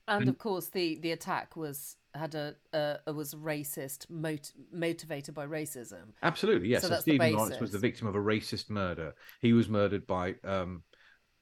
[0.08, 5.46] and of course the the attack was had a uh, was racist mot- motivated by
[5.46, 6.82] racism Absolutely, yes.
[6.82, 9.14] So So Stephen Lawrence was the victim of a racist murder.
[9.42, 10.84] He was murdered by um,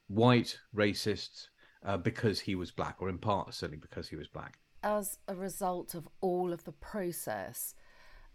[0.08, 1.48] white racists
[1.84, 4.58] uh, because he was black, or in part certainly because he was black.
[4.82, 7.74] as a result of all of the process,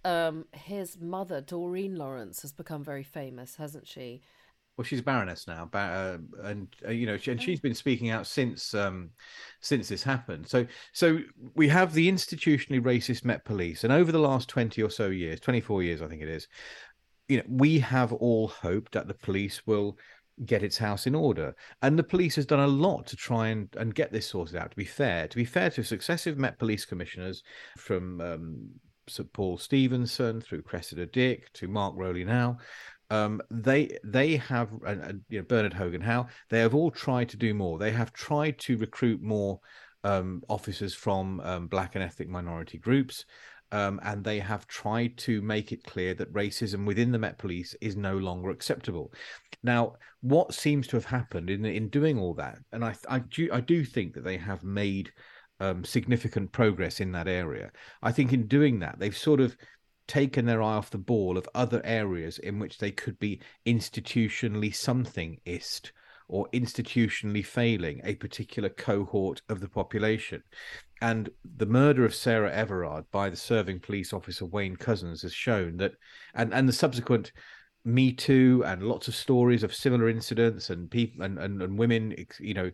[0.03, 4.21] um, his mother, Doreen Lawrence, has become very famous, hasn't she?
[4.77, 7.75] Well, she's a baroness now, ba- uh, and uh, you know, she, and she's been
[7.75, 9.09] speaking out since um,
[9.59, 10.47] since this happened.
[10.47, 11.19] So, so
[11.55, 15.39] we have the institutionally racist Met Police, and over the last twenty or so years,
[15.39, 16.47] twenty four years, I think it is,
[17.27, 19.97] you know, we have all hoped that the police will
[20.45, 21.53] get its house in order.
[21.83, 24.71] And the police has done a lot to try and, and get this sorted out,
[24.71, 25.27] to be fair.
[25.27, 27.43] To be fair to successive Met Police Commissioners
[27.77, 28.69] from um,
[29.07, 32.57] Sir Paul Stephenson through Cressida Dick to Mark Rowley now,
[33.11, 37.37] um, they they have and, you know Bernard Hogan Howe they have all tried to
[37.37, 37.77] do more.
[37.77, 39.59] They have tried to recruit more
[40.03, 43.25] um, officers from um, black and ethnic minority groups.
[43.73, 47.73] Um, and they have tried to make it clear that racism within the Met Police
[47.79, 49.13] is no longer acceptable.
[49.63, 53.49] Now, what seems to have happened in in doing all that, and I I do
[53.51, 55.11] I do think that they have made
[55.61, 57.71] um, significant progress in that area.
[58.01, 59.55] I think in doing that, they've sort of
[60.07, 64.71] taken their eye off the ball of other areas in which they could be institutionally
[64.71, 65.91] somethingist
[66.27, 70.41] or institutionally failing a particular cohort of the population.
[71.01, 75.77] And the murder of Sarah Everard by the serving police officer Wayne Couzens has shown
[75.77, 75.93] that,
[76.33, 77.33] and, and the subsequent
[77.83, 82.15] Me Too and lots of stories of similar incidents and people and, and, and women,
[82.39, 82.71] you know,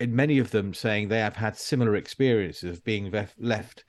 [0.00, 3.84] in many of them saying they have had similar experiences of being left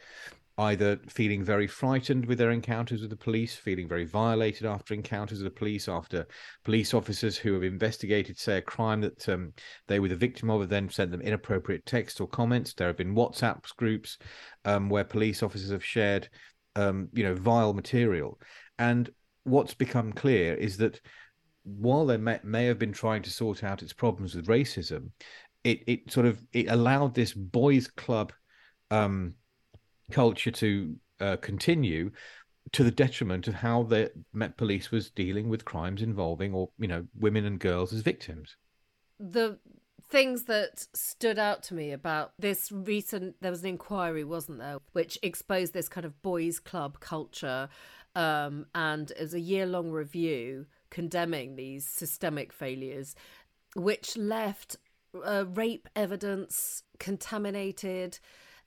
[0.59, 5.41] either feeling very frightened with their encounters with the police, feeling very violated after encounters
[5.41, 6.27] with the police, after
[6.65, 9.53] police officers who have investigated, say, a crime that um,
[9.87, 12.73] they were the victim of, have then sent them inappropriate text or comments.
[12.73, 14.17] There have been WhatsApp groups
[14.65, 16.27] um, where police officers have shared,
[16.75, 18.37] um, you know, vile material.
[18.77, 19.09] And
[19.45, 20.99] what's become clear is that
[21.63, 25.11] while they may, may have been trying to sort out its problems with racism,
[25.63, 28.31] it it sort of it allowed this boys' club
[28.91, 29.35] um,
[30.11, 32.11] culture to uh, continue
[32.71, 36.87] to the detriment of how the Met Police was dealing with crimes involving, or you
[36.87, 38.55] know, women and girls as victims.
[39.19, 39.57] The
[40.09, 44.79] things that stood out to me about this recent there was an inquiry wasn't there
[44.93, 47.69] which exposed this kind of boys club culture
[48.15, 53.15] um, and it was a year long review condemning these systemic failures
[53.75, 54.77] which left
[55.23, 58.17] uh, rape evidence contaminated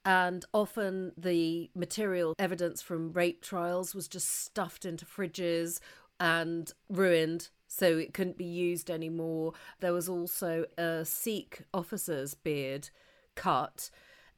[0.04, 5.80] and often the material evidence from rape trials was just stuffed into fridges
[6.18, 9.52] and ruined so it couldn't be used anymore.
[9.80, 12.90] There was also a sikh officer's beard
[13.34, 13.90] cut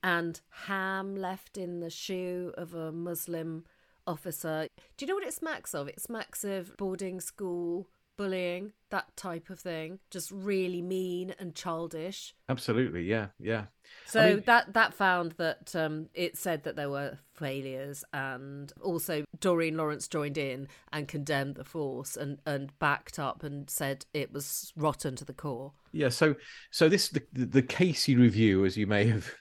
[0.02, 3.64] and ham left in the shoe of a muslim
[4.06, 4.68] officer.
[4.96, 5.88] Do you know what it smacks of?
[5.88, 12.34] It smacks of boarding school bullying, that type of thing, just really mean and childish.
[12.48, 13.64] Absolutely, yeah, yeah.
[14.06, 14.42] So I mean...
[14.46, 20.08] that that found that um, it said that there were failures, and also Doreen Lawrence
[20.08, 25.16] joined in and condemned the force and and backed up and said it was rotten
[25.16, 25.72] to the core.
[25.92, 26.08] Yeah.
[26.08, 26.36] So
[26.70, 29.32] so this the the Casey review, as you may have.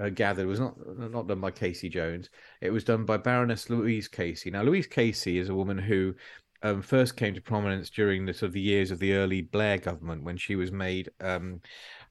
[0.00, 2.30] Uh, gathered was not not done by Casey Jones.
[2.62, 4.50] It was done by Baroness Louise Casey.
[4.50, 6.14] Now, Louise Casey is a woman who
[6.62, 9.78] um, first came to prominence during the sort of the years of the early Blair
[9.78, 11.60] government when she was made um,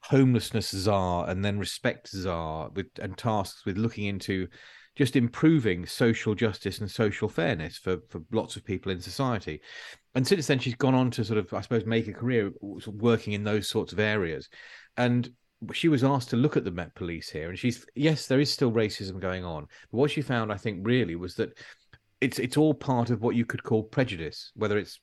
[0.02, 4.48] homelessness czar and then respect czar with and tasks with looking into
[4.96, 9.62] just improving social justice and social fairness for for lots of people in society.
[10.16, 12.52] And since then, she's gone on to sort of, I suppose, make a career
[12.88, 14.50] working in those sorts of areas.
[14.98, 15.30] And
[15.74, 18.52] she was asked to look at the Met Police here, and she's yes, there is
[18.52, 19.68] still racism going on.
[19.92, 21.58] But what she found, I think, really was that
[22.22, 25.00] it's it's all part of what you could call prejudice, whether it's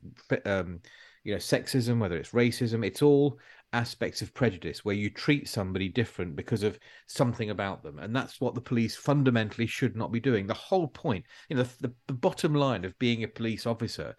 [0.46, 0.80] um,
[1.24, 2.86] you know sexism, whether it's racism.
[2.86, 3.38] It's all
[3.74, 8.40] aspects of prejudice where you treat somebody different because of something about them, and that's
[8.40, 10.46] what the police fundamentally should not be doing.
[10.46, 14.16] The whole point, you know, the, the, the bottom line of being a police officer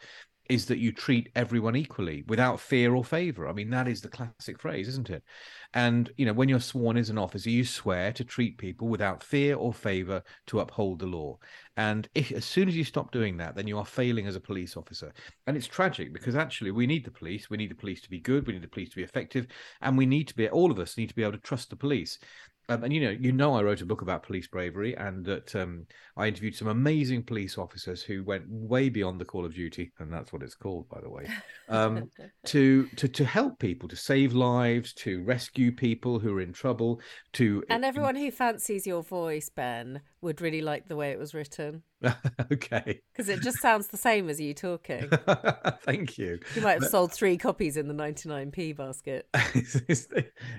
[0.50, 3.48] is that you treat everyone equally without fear or favor.
[3.48, 5.24] I mean, that is the classic phrase, isn't it?
[5.76, 9.24] And, you know, when you're sworn as an officer, you swear to treat people without
[9.24, 11.38] fear or favor to uphold the law.
[11.78, 14.42] And if, as soon as you stop doing that, then you are failing as a
[14.42, 15.14] police officer.
[15.46, 17.52] And it's tragic because actually we need the police.
[17.52, 18.48] We need the police to be good.
[18.48, 19.46] We need the police to be effective.
[19.82, 21.76] And we need to be, all of us need to be able to trust the
[21.76, 22.18] police.
[22.70, 25.56] Um, and you know, you know, I wrote a book about police bravery, and that
[25.56, 29.92] um, I interviewed some amazing police officers who went way beyond the call of duty,
[30.00, 31.28] and that's what it's called, by the way,
[31.68, 32.10] um,
[32.46, 37.02] to to to help people, to save lives, to rescue people who are in trouble,
[37.34, 41.34] to and everyone who fancies your voice, Ben, would really like the way it was
[41.34, 41.84] written.
[42.52, 43.02] okay.
[43.12, 45.10] Because it just sounds the same as you talking.
[45.84, 46.40] Thank you.
[46.56, 46.92] You might have but...
[46.92, 49.28] sold three copies in the 99p basket.
[49.54, 50.08] it's,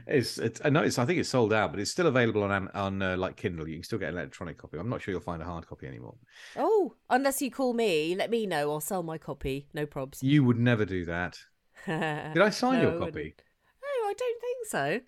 [0.07, 2.68] it's, it's, I know it's, I think it's sold out, but it's still available on
[2.68, 3.68] on uh, like Kindle.
[3.68, 4.79] You can still get an electronic copy.
[4.79, 6.14] I'm not sure you'll find a hard copy anymore.
[6.57, 8.70] Oh, unless you call me, let me know.
[8.73, 9.68] I'll sell my copy.
[9.75, 10.23] No probs.
[10.23, 11.38] You would never do that.
[11.87, 13.35] Did I sign no, your copy?
[13.83, 15.01] No, I don't think so.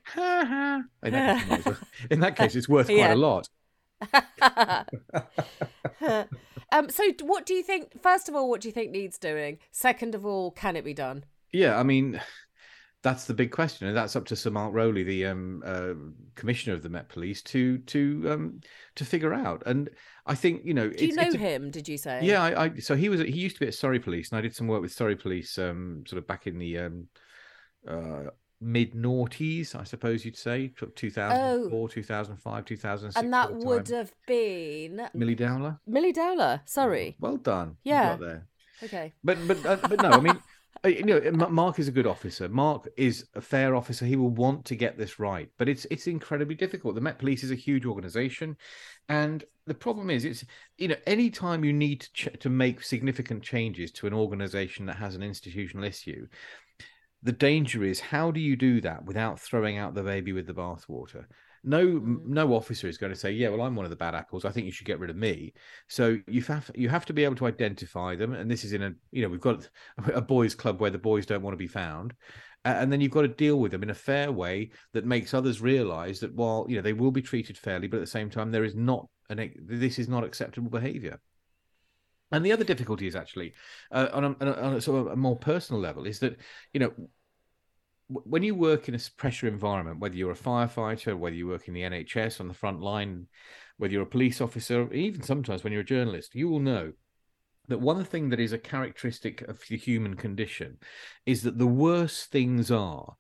[1.03, 1.77] in, that case,
[2.11, 3.15] in that case, it's worth quite yeah.
[3.15, 3.49] a lot.
[6.73, 8.01] Um, so, what do you think?
[8.01, 9.59] First of all, what do you think needs doing?
[9.71, 11.25] Second of all, can it be done?
[11.53, 12.19] Yeah, I mean,
[13.03, 15.93] that's the big question, and that's up to Sir Mark Rowley, the um, uh,
[16.35, 18.61] commissioner of the Met Police, to to um,
[18.95, 19.63] to figure out.
[19.67, 19.91] And
[20.25, 21.71] I think you know, do you know a, him?
[21.71, 22.21] Did you say?
[22.23, 24.41] Yeah, I, I, so he was he used to be at Surrey Police, and I
[24.41, 27.09] did some work with Surrey Police, um, sort of back in the um,
[27.87, 28.31] uh,
[28.63, 31.87] mid noughties, I suppose you'd say, 2004, oh.
[31.89, 33.23] 2005, 2006.
[33.23, 35.79] And that would have been Milly Dowler.
[35.87, 37.17] Milly Dowler, sorry.
[37.21, 37.77] Well done.
[37.85, 38.17] Yeah.
[38.17, 38.47] there.
[38.83, 39.13] Okay.
[39.23, 40.39] But but uh, but no, I mean.
[40.85, 42.49] Uh, you know, Mark is a good officer.
[42.49, 44.05] Mark is a fair officer.
[44.05, 46.97] He will want to get this right, but it's it's incredibly difficult.
[46.97, 48.57] The Met Police is a huge organisation,
[49.09, 50.45] and the problem is, it's
[50.79, 54.87] you know, any time you need to ch- to make significant changes to an organisation
[54.87, 56.27] that has an institutional issue,
[57.23, 60.55] the danger is how do you do that without throwing out the baby with the
[60.55, 61.25] bathwater?
[61.65, 62.25] No, mm.
[62.27, 64.45] no officer is going to say, "Yeah, well, I'm one of the bad apples.
[64.45, 65.53] I think you should get rid of me."
[65.89, 68.83] So you have you have to be able to identify them, and this is in
[68.83, 69.69] a you know we've got
[70.13, 72.15] a boys' club where the boys don't want to be found,
[72.65, 75.61] and then you've got to deal with them in a fair way that makes others
[75.61, 78.51] realise that while you know they will be treated fairly, but at the same time
[78.51, 81.21] there is not an this is not acceptable behaviour.
[82.33, 83.53] And the other difficulty is actually
[83.91, 86.37] uh, on, a, on, a, sort of a more personal level is that
[86.73, 86.93] you know
[88.09, 91.75] when you work in a pressure environment, whether you're a firefighter, whether you work in
[91.75, 93.27] the NHS on the front line,
[93.79, 96.93] whether you're a police officer, even sometimes when you're a journalist, you will know
[97.69, 100.79] that one thing that is a characteristic of the human condition
[101.27, 103.15] is that the worse things are,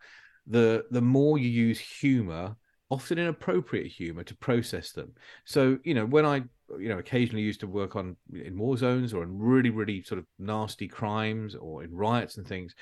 [0.47, 2.57] the the more you use humor
[2.93, 5.13] often inappropriate humor to process them.
[5.47, 6.43] So, you know, when I,
[6.79, 10.19] you know, occasionally used to work on in war zones or in really, really sort
[10.19, 12.75] of nasty crimes or in riots and things,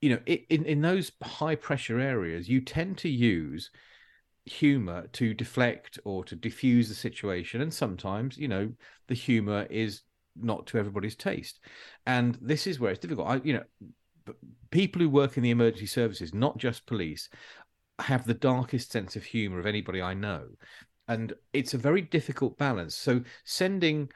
[0.00, 3.70] you know, in, in those high pressure areas, you tend to use
[4.44, 7.60] humor to deflect or to diffuse the situation.
[7.60, 8.72] And sometimes, you know,
[9.08, 10.02] the humor is
[10.40, 11.60] not to everybody's taste.
[12.06, 13.28] And this is where it's difficult.
[13.28, 14.34] I, you know,
[14.70, 17.28] people who work in the emergency services, not just police,
[17.98, 20.46] have the darkest sense of humor of anybody I know.
[21.08, 22.94] And it's a very difficult balance.
[22.94, 24.08] So sending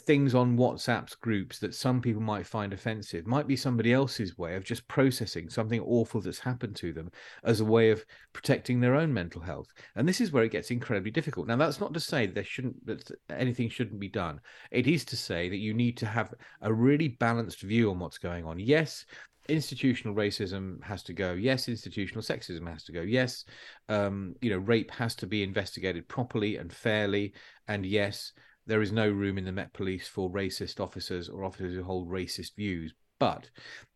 [0.00, 4.56] things on WhatsApp's groups that some people might find offensive might be somebody else's way
[4.56, 7.10] of just processing something awful that's happened to them
[7.44, 9.68] as a way of protecting their own mental health.
[9.94, 11.46] And this is where it gets incredibly difficult.
[11.46, 14.40] Now, that's not to say there shouldn't that anything shouldn't be done.
[14.72, 18.18] It is to say that you need to have a really balanced view on what's
[18.18, 18.58] going on.
[18.58, 19.06] Yes,
[19.48, 21.32] institutional racism has to go.
[21.32, 23.02] Yes, institutional sexism has to go.
[23.02, 23.44] Yes,
[23.88, 27.34] um, you know, rape has to be investigated properly and fairly.
[27.68, 28.32] And yes,
[28.66, 32.08] there is no room in the Met Police for racist officers or officers who hold
[32.08, 32.94] racist views.
[33.20, 33.48] But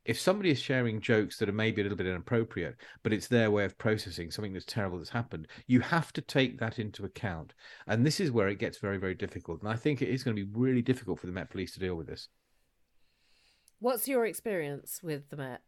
[0.05, 3.51] if somebody is sharing jokes that are maybe a little bit inappropriate, but it's their
[3.51, 7.53] way of processing something that's terrible that's happened, you have to take that into account.
[7.89, 9.61] And this is where it gets very, very difficult.
[9.61, 11.81] And I think it is going to be really difficult for the Met Police to
[11.81, 12.29] deal with this.
[13.81, 15.61] What's your experience with the Met?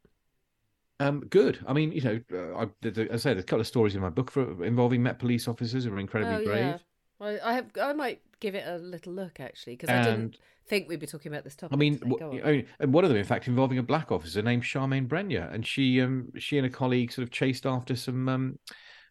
[0.98, 1.58] Um, good.
[1.66, 4.10] I mean, you know, uh, I, I say there's a couple of stories in my
[4.10, 6.64] book for involving Met police officers who are incredibly oh, brave.
[6.64, 6.78] Yeah.
[7.18, 7.66] Well, I have.
[7.80, 11.30] I might give it a little look actually because I didn't think we'd be talking
[11.30, 11.74] about this topic.
[11.74, 15.06] I mean, w- and one of them, in fact, involving a black officer named Charmaine
[15.06, 18.58] Brenya, and she, um, she and a colleague sort of chased after some, um,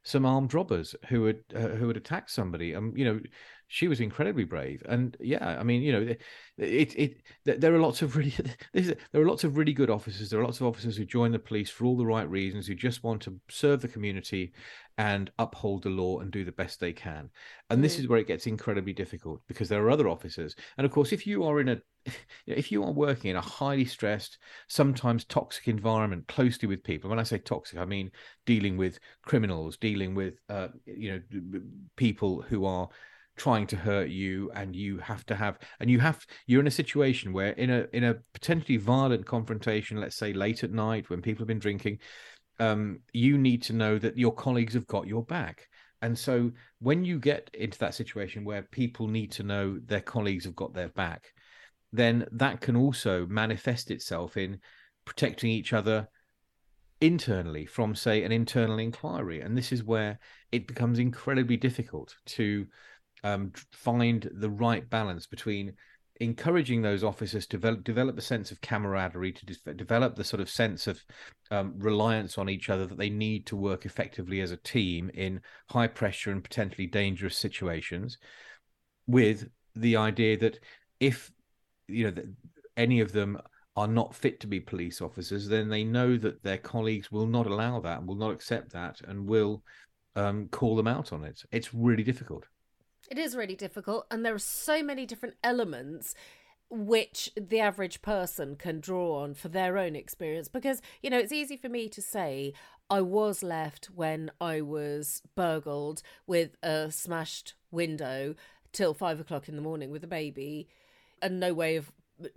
[0.04, 2.74] some armed robbers who had uh, who had attacked somebody.
[2.74, 3.20] Um, you know,
[3.70, 4.84] she was incredibly brave.
[4.88, 6.16] And yeah i mean you know
[6.58, 8.34] it it, there are lots of really
[8.74, 10.30] there are lots of really good officers.
[10.30, 12.76] There are lots of officers who join the police for all the right reasons who
[12.76, 14.52] just want to serve the community
[14.98, 17.30] and uphold the law and do the best they can.
[17.70, 17.84] And mm.
[17.84, 20.56] this is where it gets incredibly difficult because there are other officers.
[20.78, 21.82] And of course if you are in a
[22.48, 27.20] if you are working in a highly stressed sometimes toxic environment closely with people when
[27.20, 28.10] i say toxic i mean
[28.46, 31.62] dealing with criminals dealing with uh, you know
[31.98, 32.88] people who are
[33.40, 36.72] trying to hurt you and you have to have and you have you're in a
[36.72, 41.22] situation where in a in a potentially violent confrontation let's say late at night when
[41.22, 41.98] people have been drinking
[42.60, 45.70] um, you need to know that your colleagues have got your back.
[46.02, 50.44] And so when you get into that situation where people need to know their colleagues
[50.44, 51.32] have got their back
[51.92, 54.60] then that can also manifest itself in
[55.06, 56.08] protecting each other
[57.02, 59.42] internally from say an internal inquiry.
[59.42, 60.20] And this is where
[60.52, 62.68] it becomes incredibly difficult to
[63.24, 65.74] um, find the right balance between
[66.20, 70.42] encouraging those officers to develop, develop a sense of camaraderie, to de- develop the sort
[70.42, 71.04] of sense of
[71.50, 75.40] um, reliance on each other that they need to work effectively as a team in
[75.70, 78.18] high pressure and potentially dangerous situations,
[79.08, 80.60] with the idea that
[81.00, 81.32] if
[81.88, 82.22] you know
[82.76, 83.38] any of them
[83.76, 87.48] are not fit to be police officers, then they know that their colleagues will not
[87.48, 89.64] allow that, will not accept that, and will
[90.16, 91.42] um, call them out on it.
[91.52, 92.46] It's really difficult.
[93.10, 96.16] It is really difficult, and there are so many different elements.
[96.72, 101.32] which the average person can draw on for their own experience because you know it's
[101.32, 102.54] easy for me to say
[102.92, 108.36] i was left when i was burgled with a smashed window
[108.72, 110.68] till five o'clock in the morning with a baby
[111.24, 111.92] and no way of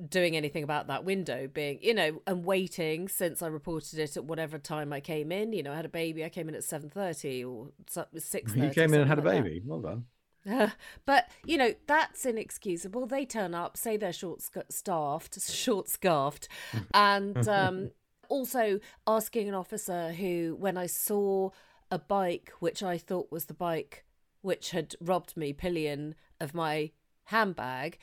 [0.09, 4.25] doing anything about that window being you know and waiting since i reported it at
[4.25, 6.63] whatever time i came in you know i had a baby i came in at
[6.63, 7.69] 7.30 or
[8.17, 9.61] 6 You came in and had a baby.
[9.63, 10.07] Well done.
[11.07, 13.07] but you know that's inexcusable.
[13.07, 16.49] They turn up, say they're short staffed, short scarfed,
[16.95, 17.91] and um,
[18.29, 21.51] also asking an officer who, when I saw
[21.91, 24.05] a bike which I thought was the bike
[24.41, 26.91] which had robbed me pillion of my
[27.25, 27.99] handbag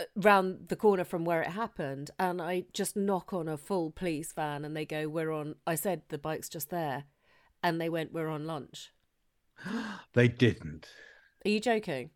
[0.00, 3.90] uh, round the corner from where it happened and I just knock on a full
[3.90, 7.04] police van and they go we're on I said the bike's just there
[7.62, 8.92] and they went we're on lunch
[10.14, 10.88] They didn't.
[11.44, 12.10] Are you joking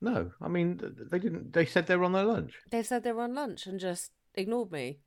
[0.00, 0.80] No, I mean
[1.10, 1.52] they didn't.
[1.52, 2.54] They said they were on their lunch.
[2.70, 4.98] They said they were on lunch and just ignored me.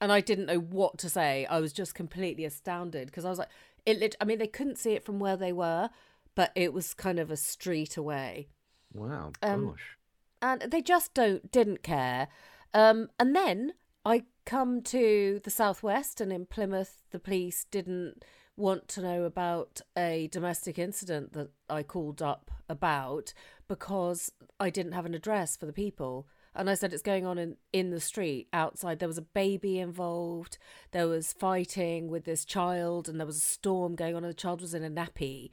[0.00, 1.46] And I didn't know what to say.
[1.46, 3.50] I was just completely astounded because I was like,
[3.86, 5.90] it lit- I mean, they couldn't see it from where they were,
[6.34, 8.48] but it was kind of a street away.
[8.92, 9.96] Wow, Um, gosh.
[10.40, 12.26] And they just don't, didn't care.
[12.74, 13.74] Um, and then
[14.04, 18.24] I come to the southwest, and in Plymouth, the police didn't
[18.56, 23.32] want to know about a domestic incident that I called up about
[23.68, 24.30] because
[24.60, 26.26] I didn't have an address for the people.
[26.54, 28.98] And I said it's going on in, in the street outside.
[28.98, 30.58] There was a baby involved.
[30.90, 34.36] There was fighting with this child, and there was a storm going on, and the
[34.36, 35.48] child was in a nappy.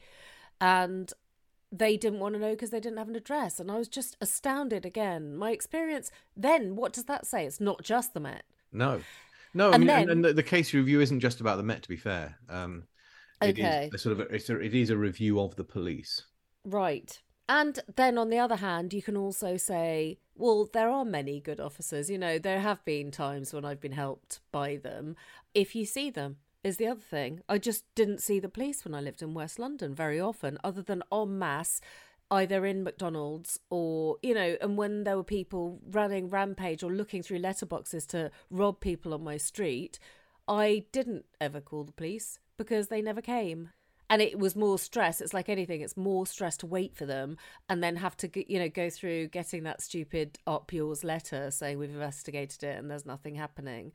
[0.60, 1.14] And
[1.72, 3.62] they didn't want to know because they didn't have an address.
[3.62, 5.38] And I was just astounded again.
[5.38, 7.46] My experience then, what does that say?
[7.46, 8.44] It's not just the Met.
[8.74, 9.02] No,
[9.54, 9.72] no.
[9.72, 11.84] I mean, and, then- and the, the case review isn't just about the Met.
[11.84, 12.84] To be fair, um,
[13.42, 13.90] it is Okay.
[13.94, 16.24] a sort of a, it's a, it is a review of the police.
[16.66, 17.22] Right.
[17.48, 21.60] And then on the other hand, you can also say, well, there are many good
[21.60, 22.10] officers.
[22.10, 25.16] You know, there have been times when I've been helped by them.
[25.56, 27.40] If you see them, is the other thing.
[27.48, 30.82] I just didn't see the police when I lived in West London very often, other
[30.82, 31.80] than en masse,
[32.32, 37.24] either in McDonald's or, you know, and when there were people running rampage or looking
[37.24, 40.00] through letterboxes to rob people on my street,
[40.48, 43.70] I didn't ever call the police because they never came.
[44.12, 45.22] And it was more stress.
[45.22, 45.82] It's like anything.
[45.82, 47.38] It's more stress to wait for them
[47.70, 51.78] and then have to you know go through getting that stupid op yours letter saying
[51.78, 53.92] we've investigated it and there's nothing happening.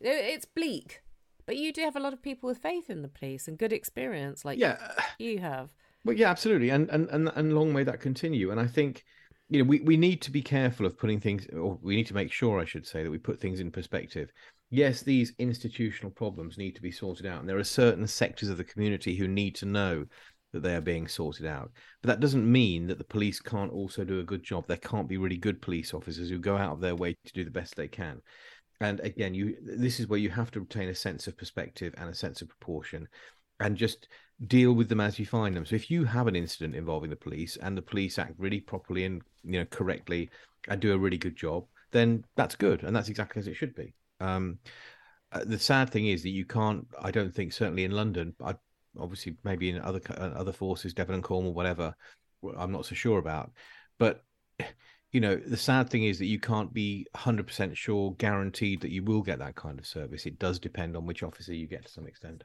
[0.00, 1.00] It's bleak.
[1.46, 3.72] But you do have a lot of people with faith in the police and good
[3.72, 5.70] experience like Yeah, uh, you have
[6.04, 8.50] Well, yeah, absolutely, and and and and long may that continue.
[8.50, 9.04] And I think,
[9.48, 12.14] you know, we we need to be careful of putting things, or we need to
[12.14, 14.30] make sure, I should say, that we put things in perspective.
[14.70, 18.58] Yes, these institutional problems need to be sorted out, and there are certain sectors of
[18.58, 20.04] the community who need to know
[20.52, 21.72] that they are being sorted out.
[22.02, 24.66] But that doesn't mean that the police can't also do a good job.
[24.66, 27.44] There can't be really good police officers who go out of their way to do
[27.44, 28.20] the best they can.
[28.80, 32.10] And again, you this is where you have to retain a sense of perspective and
[32.10, 33.08] a sense of proportion,
[33.60, 34.08] and just
[34.46, 35.64] deal with them as you find them.
[35.64, 39.04] So if you have an incident involving the police and the police act really properly
[39.04, 40.30] and you know correctly
[40.68, 43.74] and do a really good job, then that's good, and that's exactly as it should
[43.74, 43.94] be.
[44.20, 44.58] Um,
[45.32, 46.86] uh, the sad thing is that you can't.
[47.00, 48.34] I don't think certainly in London.
[48.44, 48.54] I
[48.98, 51.94] obviously maybe in other uh, other forces, Devon and Cornwall, whatever.
[52.56, 53.52] I'm not so sure about,
[53.98, 54.24] but
[55.12, 59.02] you know the sad thing is that you can't be 100% sure guaranteed that you
[59.02, 61.92] will get that kind of service it does depend on which officer you get to
[61.92, 62.44] some extent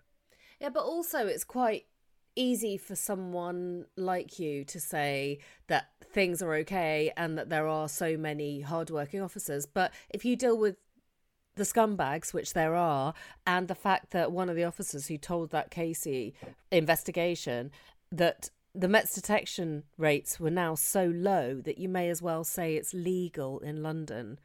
[0.60, 1.86] Yeah, but also it's quite
[2.36, 7.89] easy for someone like you to say that things are okay and that there are
[7.89, 9.66] so many hardworking officers.
[9.66, 10.78] But if you deal with
[11.55, 13.14] the scumbags, which there are,
[13.45, 16.34] and the fact that one of the officers who told that Casey
[16.72, 17.72] investigation
[18.12, 22.76] that the Met's detection rates were now so low that you may as well say
[22.76, 24.39] it's legal in London.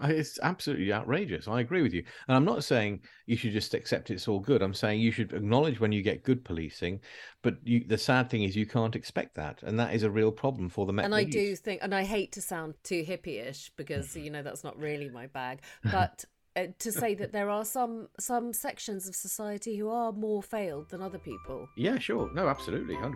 [0.00, 1.46] I- It's absolutely outrageous.
[1.48, 2.02] I agree with you.
[2.28, 4.62] And I'm not saying you should just accept it's all good.
[4.62, 7.00] I'm saying you should acknowledge when you get good policing.
[7.42, 9.62] But you, the sad thing is you can't expect that.
[9.62, 12.04] And that is a real problem for the Met and I do think, and I
[12.04, 16.24] hate to sound too hippie-ish because you know that's not really my bag, but
[16.56, 20.88] uh, to say that there are some some sections of society who are more failed
[20.90, 21.68] than other people.
[21.76, 22.30] Yeah, sure.
[22.34, 22.96] No, absolutely.
[22.96, 23.14] 100%.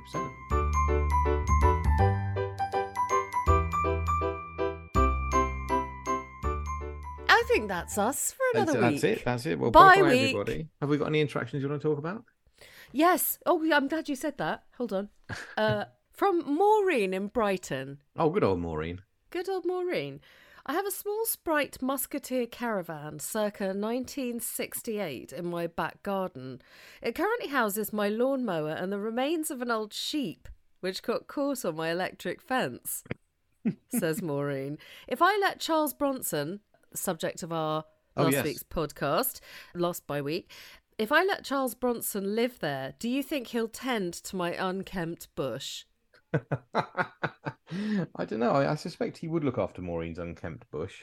[0.53, 1.74] I
[7.55, 9.01] think that's us for another that's week.
[9.01, 9.25] That's it.
[9.25, 9.59] That's it.
[9.59, 10.69] Well, Bye, bye, everybody.
[10.81, 12.25] Have we got any interactions you want to talk about?
[12.93, 13.39] Yes.
[13.47, 14.65] Oh, yeah, I'm glad you said that.
[14.77, 15.09] Hold on.
[15.57, 17.99] Uh, from Maureen in Brighton.
[18.17, 19.01] Oh, good old Maureen.
[19.31, 20.21] Good old Maureen.
[20.67, 26.61] I have a small Sprite Musketeer caravan circa 1968 in my back garden.
[27.03, 30.49] It currently houses my lawnmower and the remains of an old sheep
[30.81, 33.03] which got caught on my electric fence.
[33.89, 34.79] says Maureen.
[35.09, 36.61] If I let Charles Bronson,
[36.95, 37.85] subject of our
[38.17, 38.45] Oh, last yes.
[38.45, 39.41] week's podcast,
[39.75, 40.49] Lost by Week,
[40.99, 45.27] if I let Charles Bronson live there, do you think he'll tend to my unkempt
[45.35, 45.85] bush?
[46.75, 48.51] I don't know.
[48.53, 51.03] I, I suspect he would look after Maureen's unkempt bush.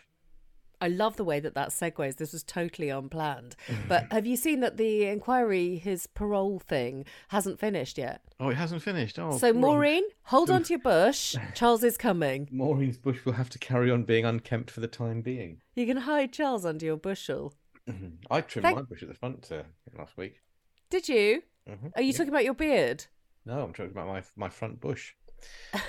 [0.82, 2.17] I love the way that that segues.
[2.17, 3.55] This was totally unplanned.
[3.88, 8.21] But have you seen that the inquiry, his parole thing, hasn't finished yet?
[8.39, 9.19] Oh, it hasn't finished.
[9.19, 11.36] Oh, so, Maureen, hold on to your bush.
[11.53, 12.49] Charles is coming.
[12.51, 15.61] Maureen's bush will have to carry on being unkempt for the time being.
[15.75, 17.53] You can hide Charles under your bushel.
[18.32, 19.63] I trimmed Thank- my bush at the front uh,
[19.97, 20.41] last week.
[20.89, 21.43] Did you?
[21.69, 22.17] Mhm, Are you yeah.
[22.17, 23.05] talking about your beard?
[23.45, 25.13] No, I'm talking about my my front bush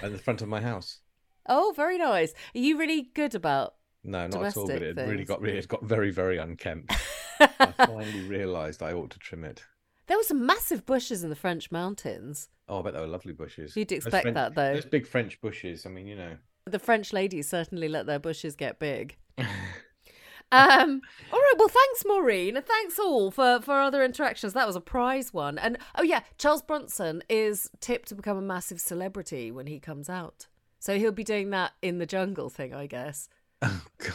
[0.03, 1.01] at the front of my house.
[1.49, 2.33] Oh, very nice.
[2.55, 3.75] Are you really good about?
[4.05, 4.67] No, not at all.
[4.67, 6.93] But it really got really, it got very, very unkempt.
[7.41, 7.47] I
[7.87, 9.65] finally realised I ought to trim it.
[10.07, 12.49] There were some massive bushes in the French mountains.
[12.69, 13.77] Oh, I bet they were lovely bushes.
[13.77, 14.75] You'd expect French- that, though.
[14.75, 15.87] Those big French bushes.
[15.87, 16.37] I mean, you know.
[16.67, 19.17] The French ladies certainly let their bushes get big.
[20.53, 21.01] Um,
[21.33, 21.55] all right.
[21.57, 24.53] Well, thanks, Maureen, and thanks all for for other interactions.
[24.53, 25.57] That was a prize one.
[25.57, 30.11] And oh yeah, Charles Bronson is tipped to become a massive celebrity when he comes
[30.11, 30.47] out.
[30.79, 33.31] So he'll be doing that in the jungle thing, I guess.
[33.63, 34.15] Oh God.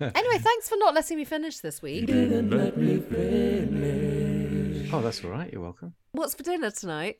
[0.00, 2.10] Anyway, thanks for not letting me finish this week.
[4.92, 5.50] oh, that's all right.
[5.52, 5.94] You're welcome.
[6.12, 7.16] What's for dinner tonight?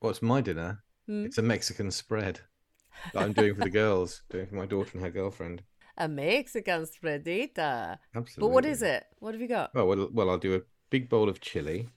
[0.00, 0.82] What's my dinner?
[1.06, 1.26] Hmm?
[1.26, 2.40] It's a Mexican spread
[3.12, 5.62] that I'm doing for the girls, doing for my daughter and her girlfriend.
[5.98, 7.98] A Mexican spreadita.
[8.14, 8.40] Absolutely.
[8.40, 9.04] But what is it?
[9.18, 9.74] What have you got?
[9.74, 10.60] Well, well, well, I'll do a
[10.90, 11.88] big bowl of chili.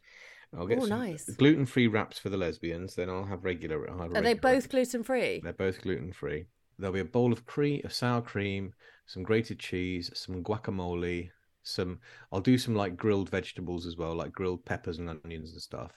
[0.58, 1.26] I'll get Oh, some nice.
[1.30, 2.96] gluten-free wraps for the lesbians.
[2.96, 3.90] Then I'll have regular.
[3.90, 5.40] I'll have Are they regular- both gluten free?
[5.44, 6.46] They're both gluten-free.
[6.80, 8.74] There'll be a bowl of cream, of sour cream,
[9.08, 11.30] some grated cheese, some guacamole,
[11.64, 12.00] some.
[12.32, 15.92] I'll do some like grilled vegetables as well, like grilled peppers and onions and stuff,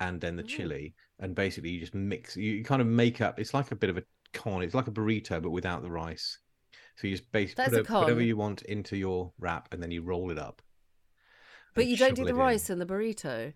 [0.00, 0.46] and then the Ooh.
[0.46, 0.94] chili.
[1.18, 2.36] And basically, you just mix.
[2.36, 3.38] You, kind of make up.
[3.38, 4.62] It's like a bit of a con.
[4.62, 6.38] It's like a burrito, but without the rice.
[6.96, 10.02] So you just basically put a whatever you want into your wrap, and then you
[10.02, 10.62] roll it up.
[11.74, 12.36] But you don't do the in.
[12.36, 13.52] rice in the burrito.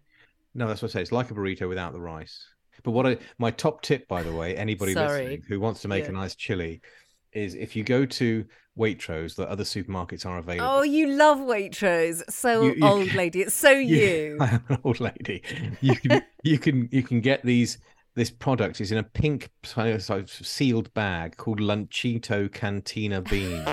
[0.55, 1.03] No, that's what I say.
[1.03, 2.45] It's like a burrito without the rice.
[2.85, 6.05] But what I my top tip, by the way, anybody listening who wants to make
[6.05, 6.11] Yeah.
[6.11, 6.81] a nice chili,
[7.33, 8.45] is if you go to
[8.79, 10.71] Waitrose, the other supermarkets are available.
[10.71, 12.23] Oh, you love Waitrose.
[12.31, 13.43] So You- you- old lady.
[13.43, 14.39] It's so you.
[14.41, 15.43] I am an old lady.
[15.81, 17.79] You can you can you can get these.
[18.15, 19.49] This product is in a pink
[20.27, 23.69] sealed bag called Lunchito Cantina beans,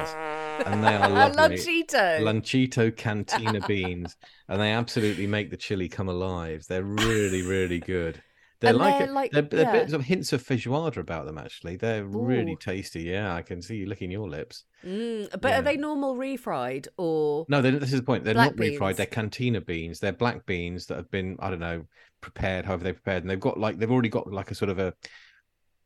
[0.66, 1.58] and they are lovely.
[1.58, 2.20] Lunchito.
[2.22, 4.16] Lunchito Cantina beans,
[4.48, 6.64] and they absolutely make the chili come alive.
[6.70, 8.22] They're really, really good.
[8.66, 9.72] They're And like, they're like- they're, they're yeah.
[9.72, 11.38] bits of hints of feijoada about them.
[11.38, 13.04] Actually, they're really tasty.
[13.04, 14.66] Yeah, I can see you licking your lips.
[14.86, 15.60] Mm, but Yeah.
[15.60, 17.46] are they normal refried or?
[17.50, 18.24] No, this is the point.
[18.24, 18.98] They're not refried.
[18.98, 20.00] They're cantina beans.
[20.00, 21.86] They're black beans that have been, I don't know,
[22.22, 22.66] prepared.
[22.66, 24.94] However they prepared, and they've got like they've already got like a sort of a.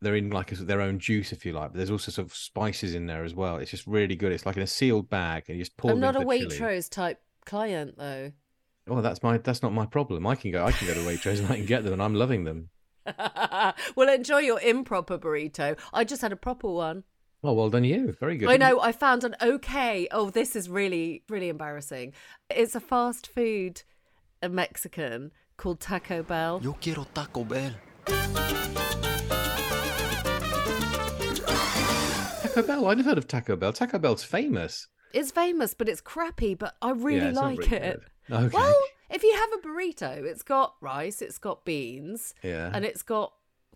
[0.01, 1.71] They're in like a, their own juice, if you like.
[1.71, 3.57] But there's also sort of spices in there as well.
[3.57, 4.31] It's just really good.
[4.31, 6.47] It's like in a sealed bag, and you just pour I'm them not a into
[6.47, 6.69] the chili.
[6.77, 8.31] Waitrose type client though.
[8.89, 10.25] Well, that's my that's not my problem.
[10.27, 12.15] I can go I can go to Waitrose and I can get them, and I'm
[12.15, 12.69] loving them.
[13.95, 15.77] well, enjoy your improper burrito.
[15.93, 17.03] I just had a proper one.
[17.43, 18.11] Oh, well done you.
[18.19, 18.49] Very good.
[18.49, 18.81] I know.
[18.81, 20.07] I found an okay.
[20.11, 22.13] Oh, this is really, really embarrassing.
[22.49, 23.83] It's a fast food,
[24.41, 26.59] a Mexican called Taco Bell.
[26.61, 27.71] Yo quiero Taco Bell.
[32.41, 32.87] Taco Bell.
[32.87, 33.73] I never heard of Taco Bell.
[33.73, 34.87] Taco Bell's famous.
[35.13, 36.55] It's famous, but it's crappy.
[36.55, 37.93] But I really Yeah, like very it.
[38.01, 38.01] good.
[38.31, 38.55] Okay.
[38.55, 38.75] Well,
[39.09, 42.71] if you have a burrito, it's got rice, it's got beans, yeah.
[42.73, 43.33] and it's got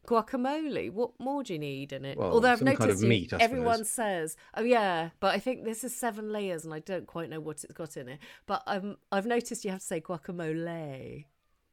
[0.08, 0.92] guacamole.
[0.92, 2.18] What more do you need in it?
[2.18, 5.40] Well, Although I've some kind noticed of meat, I everyone says, "Oh yeah," but I
[5.40, 8.20] think this is seven layers, and I don't quite know what it's got in it.
[8.46, 11.26] But um, I've noticed you have to say guacamole.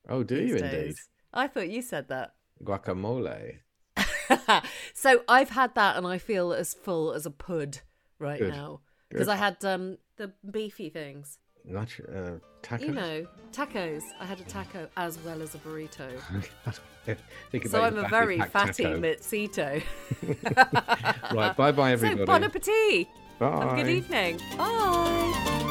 [0.08, 0.96] oh, do you these indeed?
[1.32, 2.34] I thought you said that.
[2.64, 3.58] Guacamole.
[4.94, 7.80] so I've had that, and I feel as full as a pud
[8.18, 8.52] right Good.
[8.52, 11.38] now because I had um the beefy things.
[11.64, 12.30] Not uh,
[12.62, 12.80] tacos.
[12.80, 14.02] You know, tacos.
[14.20, 16.10] I had a taco as well as a burrito.
[17.50, 19.00] Think So I'm a very fatty taco.
[19.00, 19.82] mitzito.
[21.34, 21.56] Right.
[21.56, 22.20] Bye bye, everybody.
[22.20, 23.08] So bon appetit.
[23.38, 23.50] Bye.
[23.50, 24.40] Have a good evening.
[24.56, 25.66] Bye.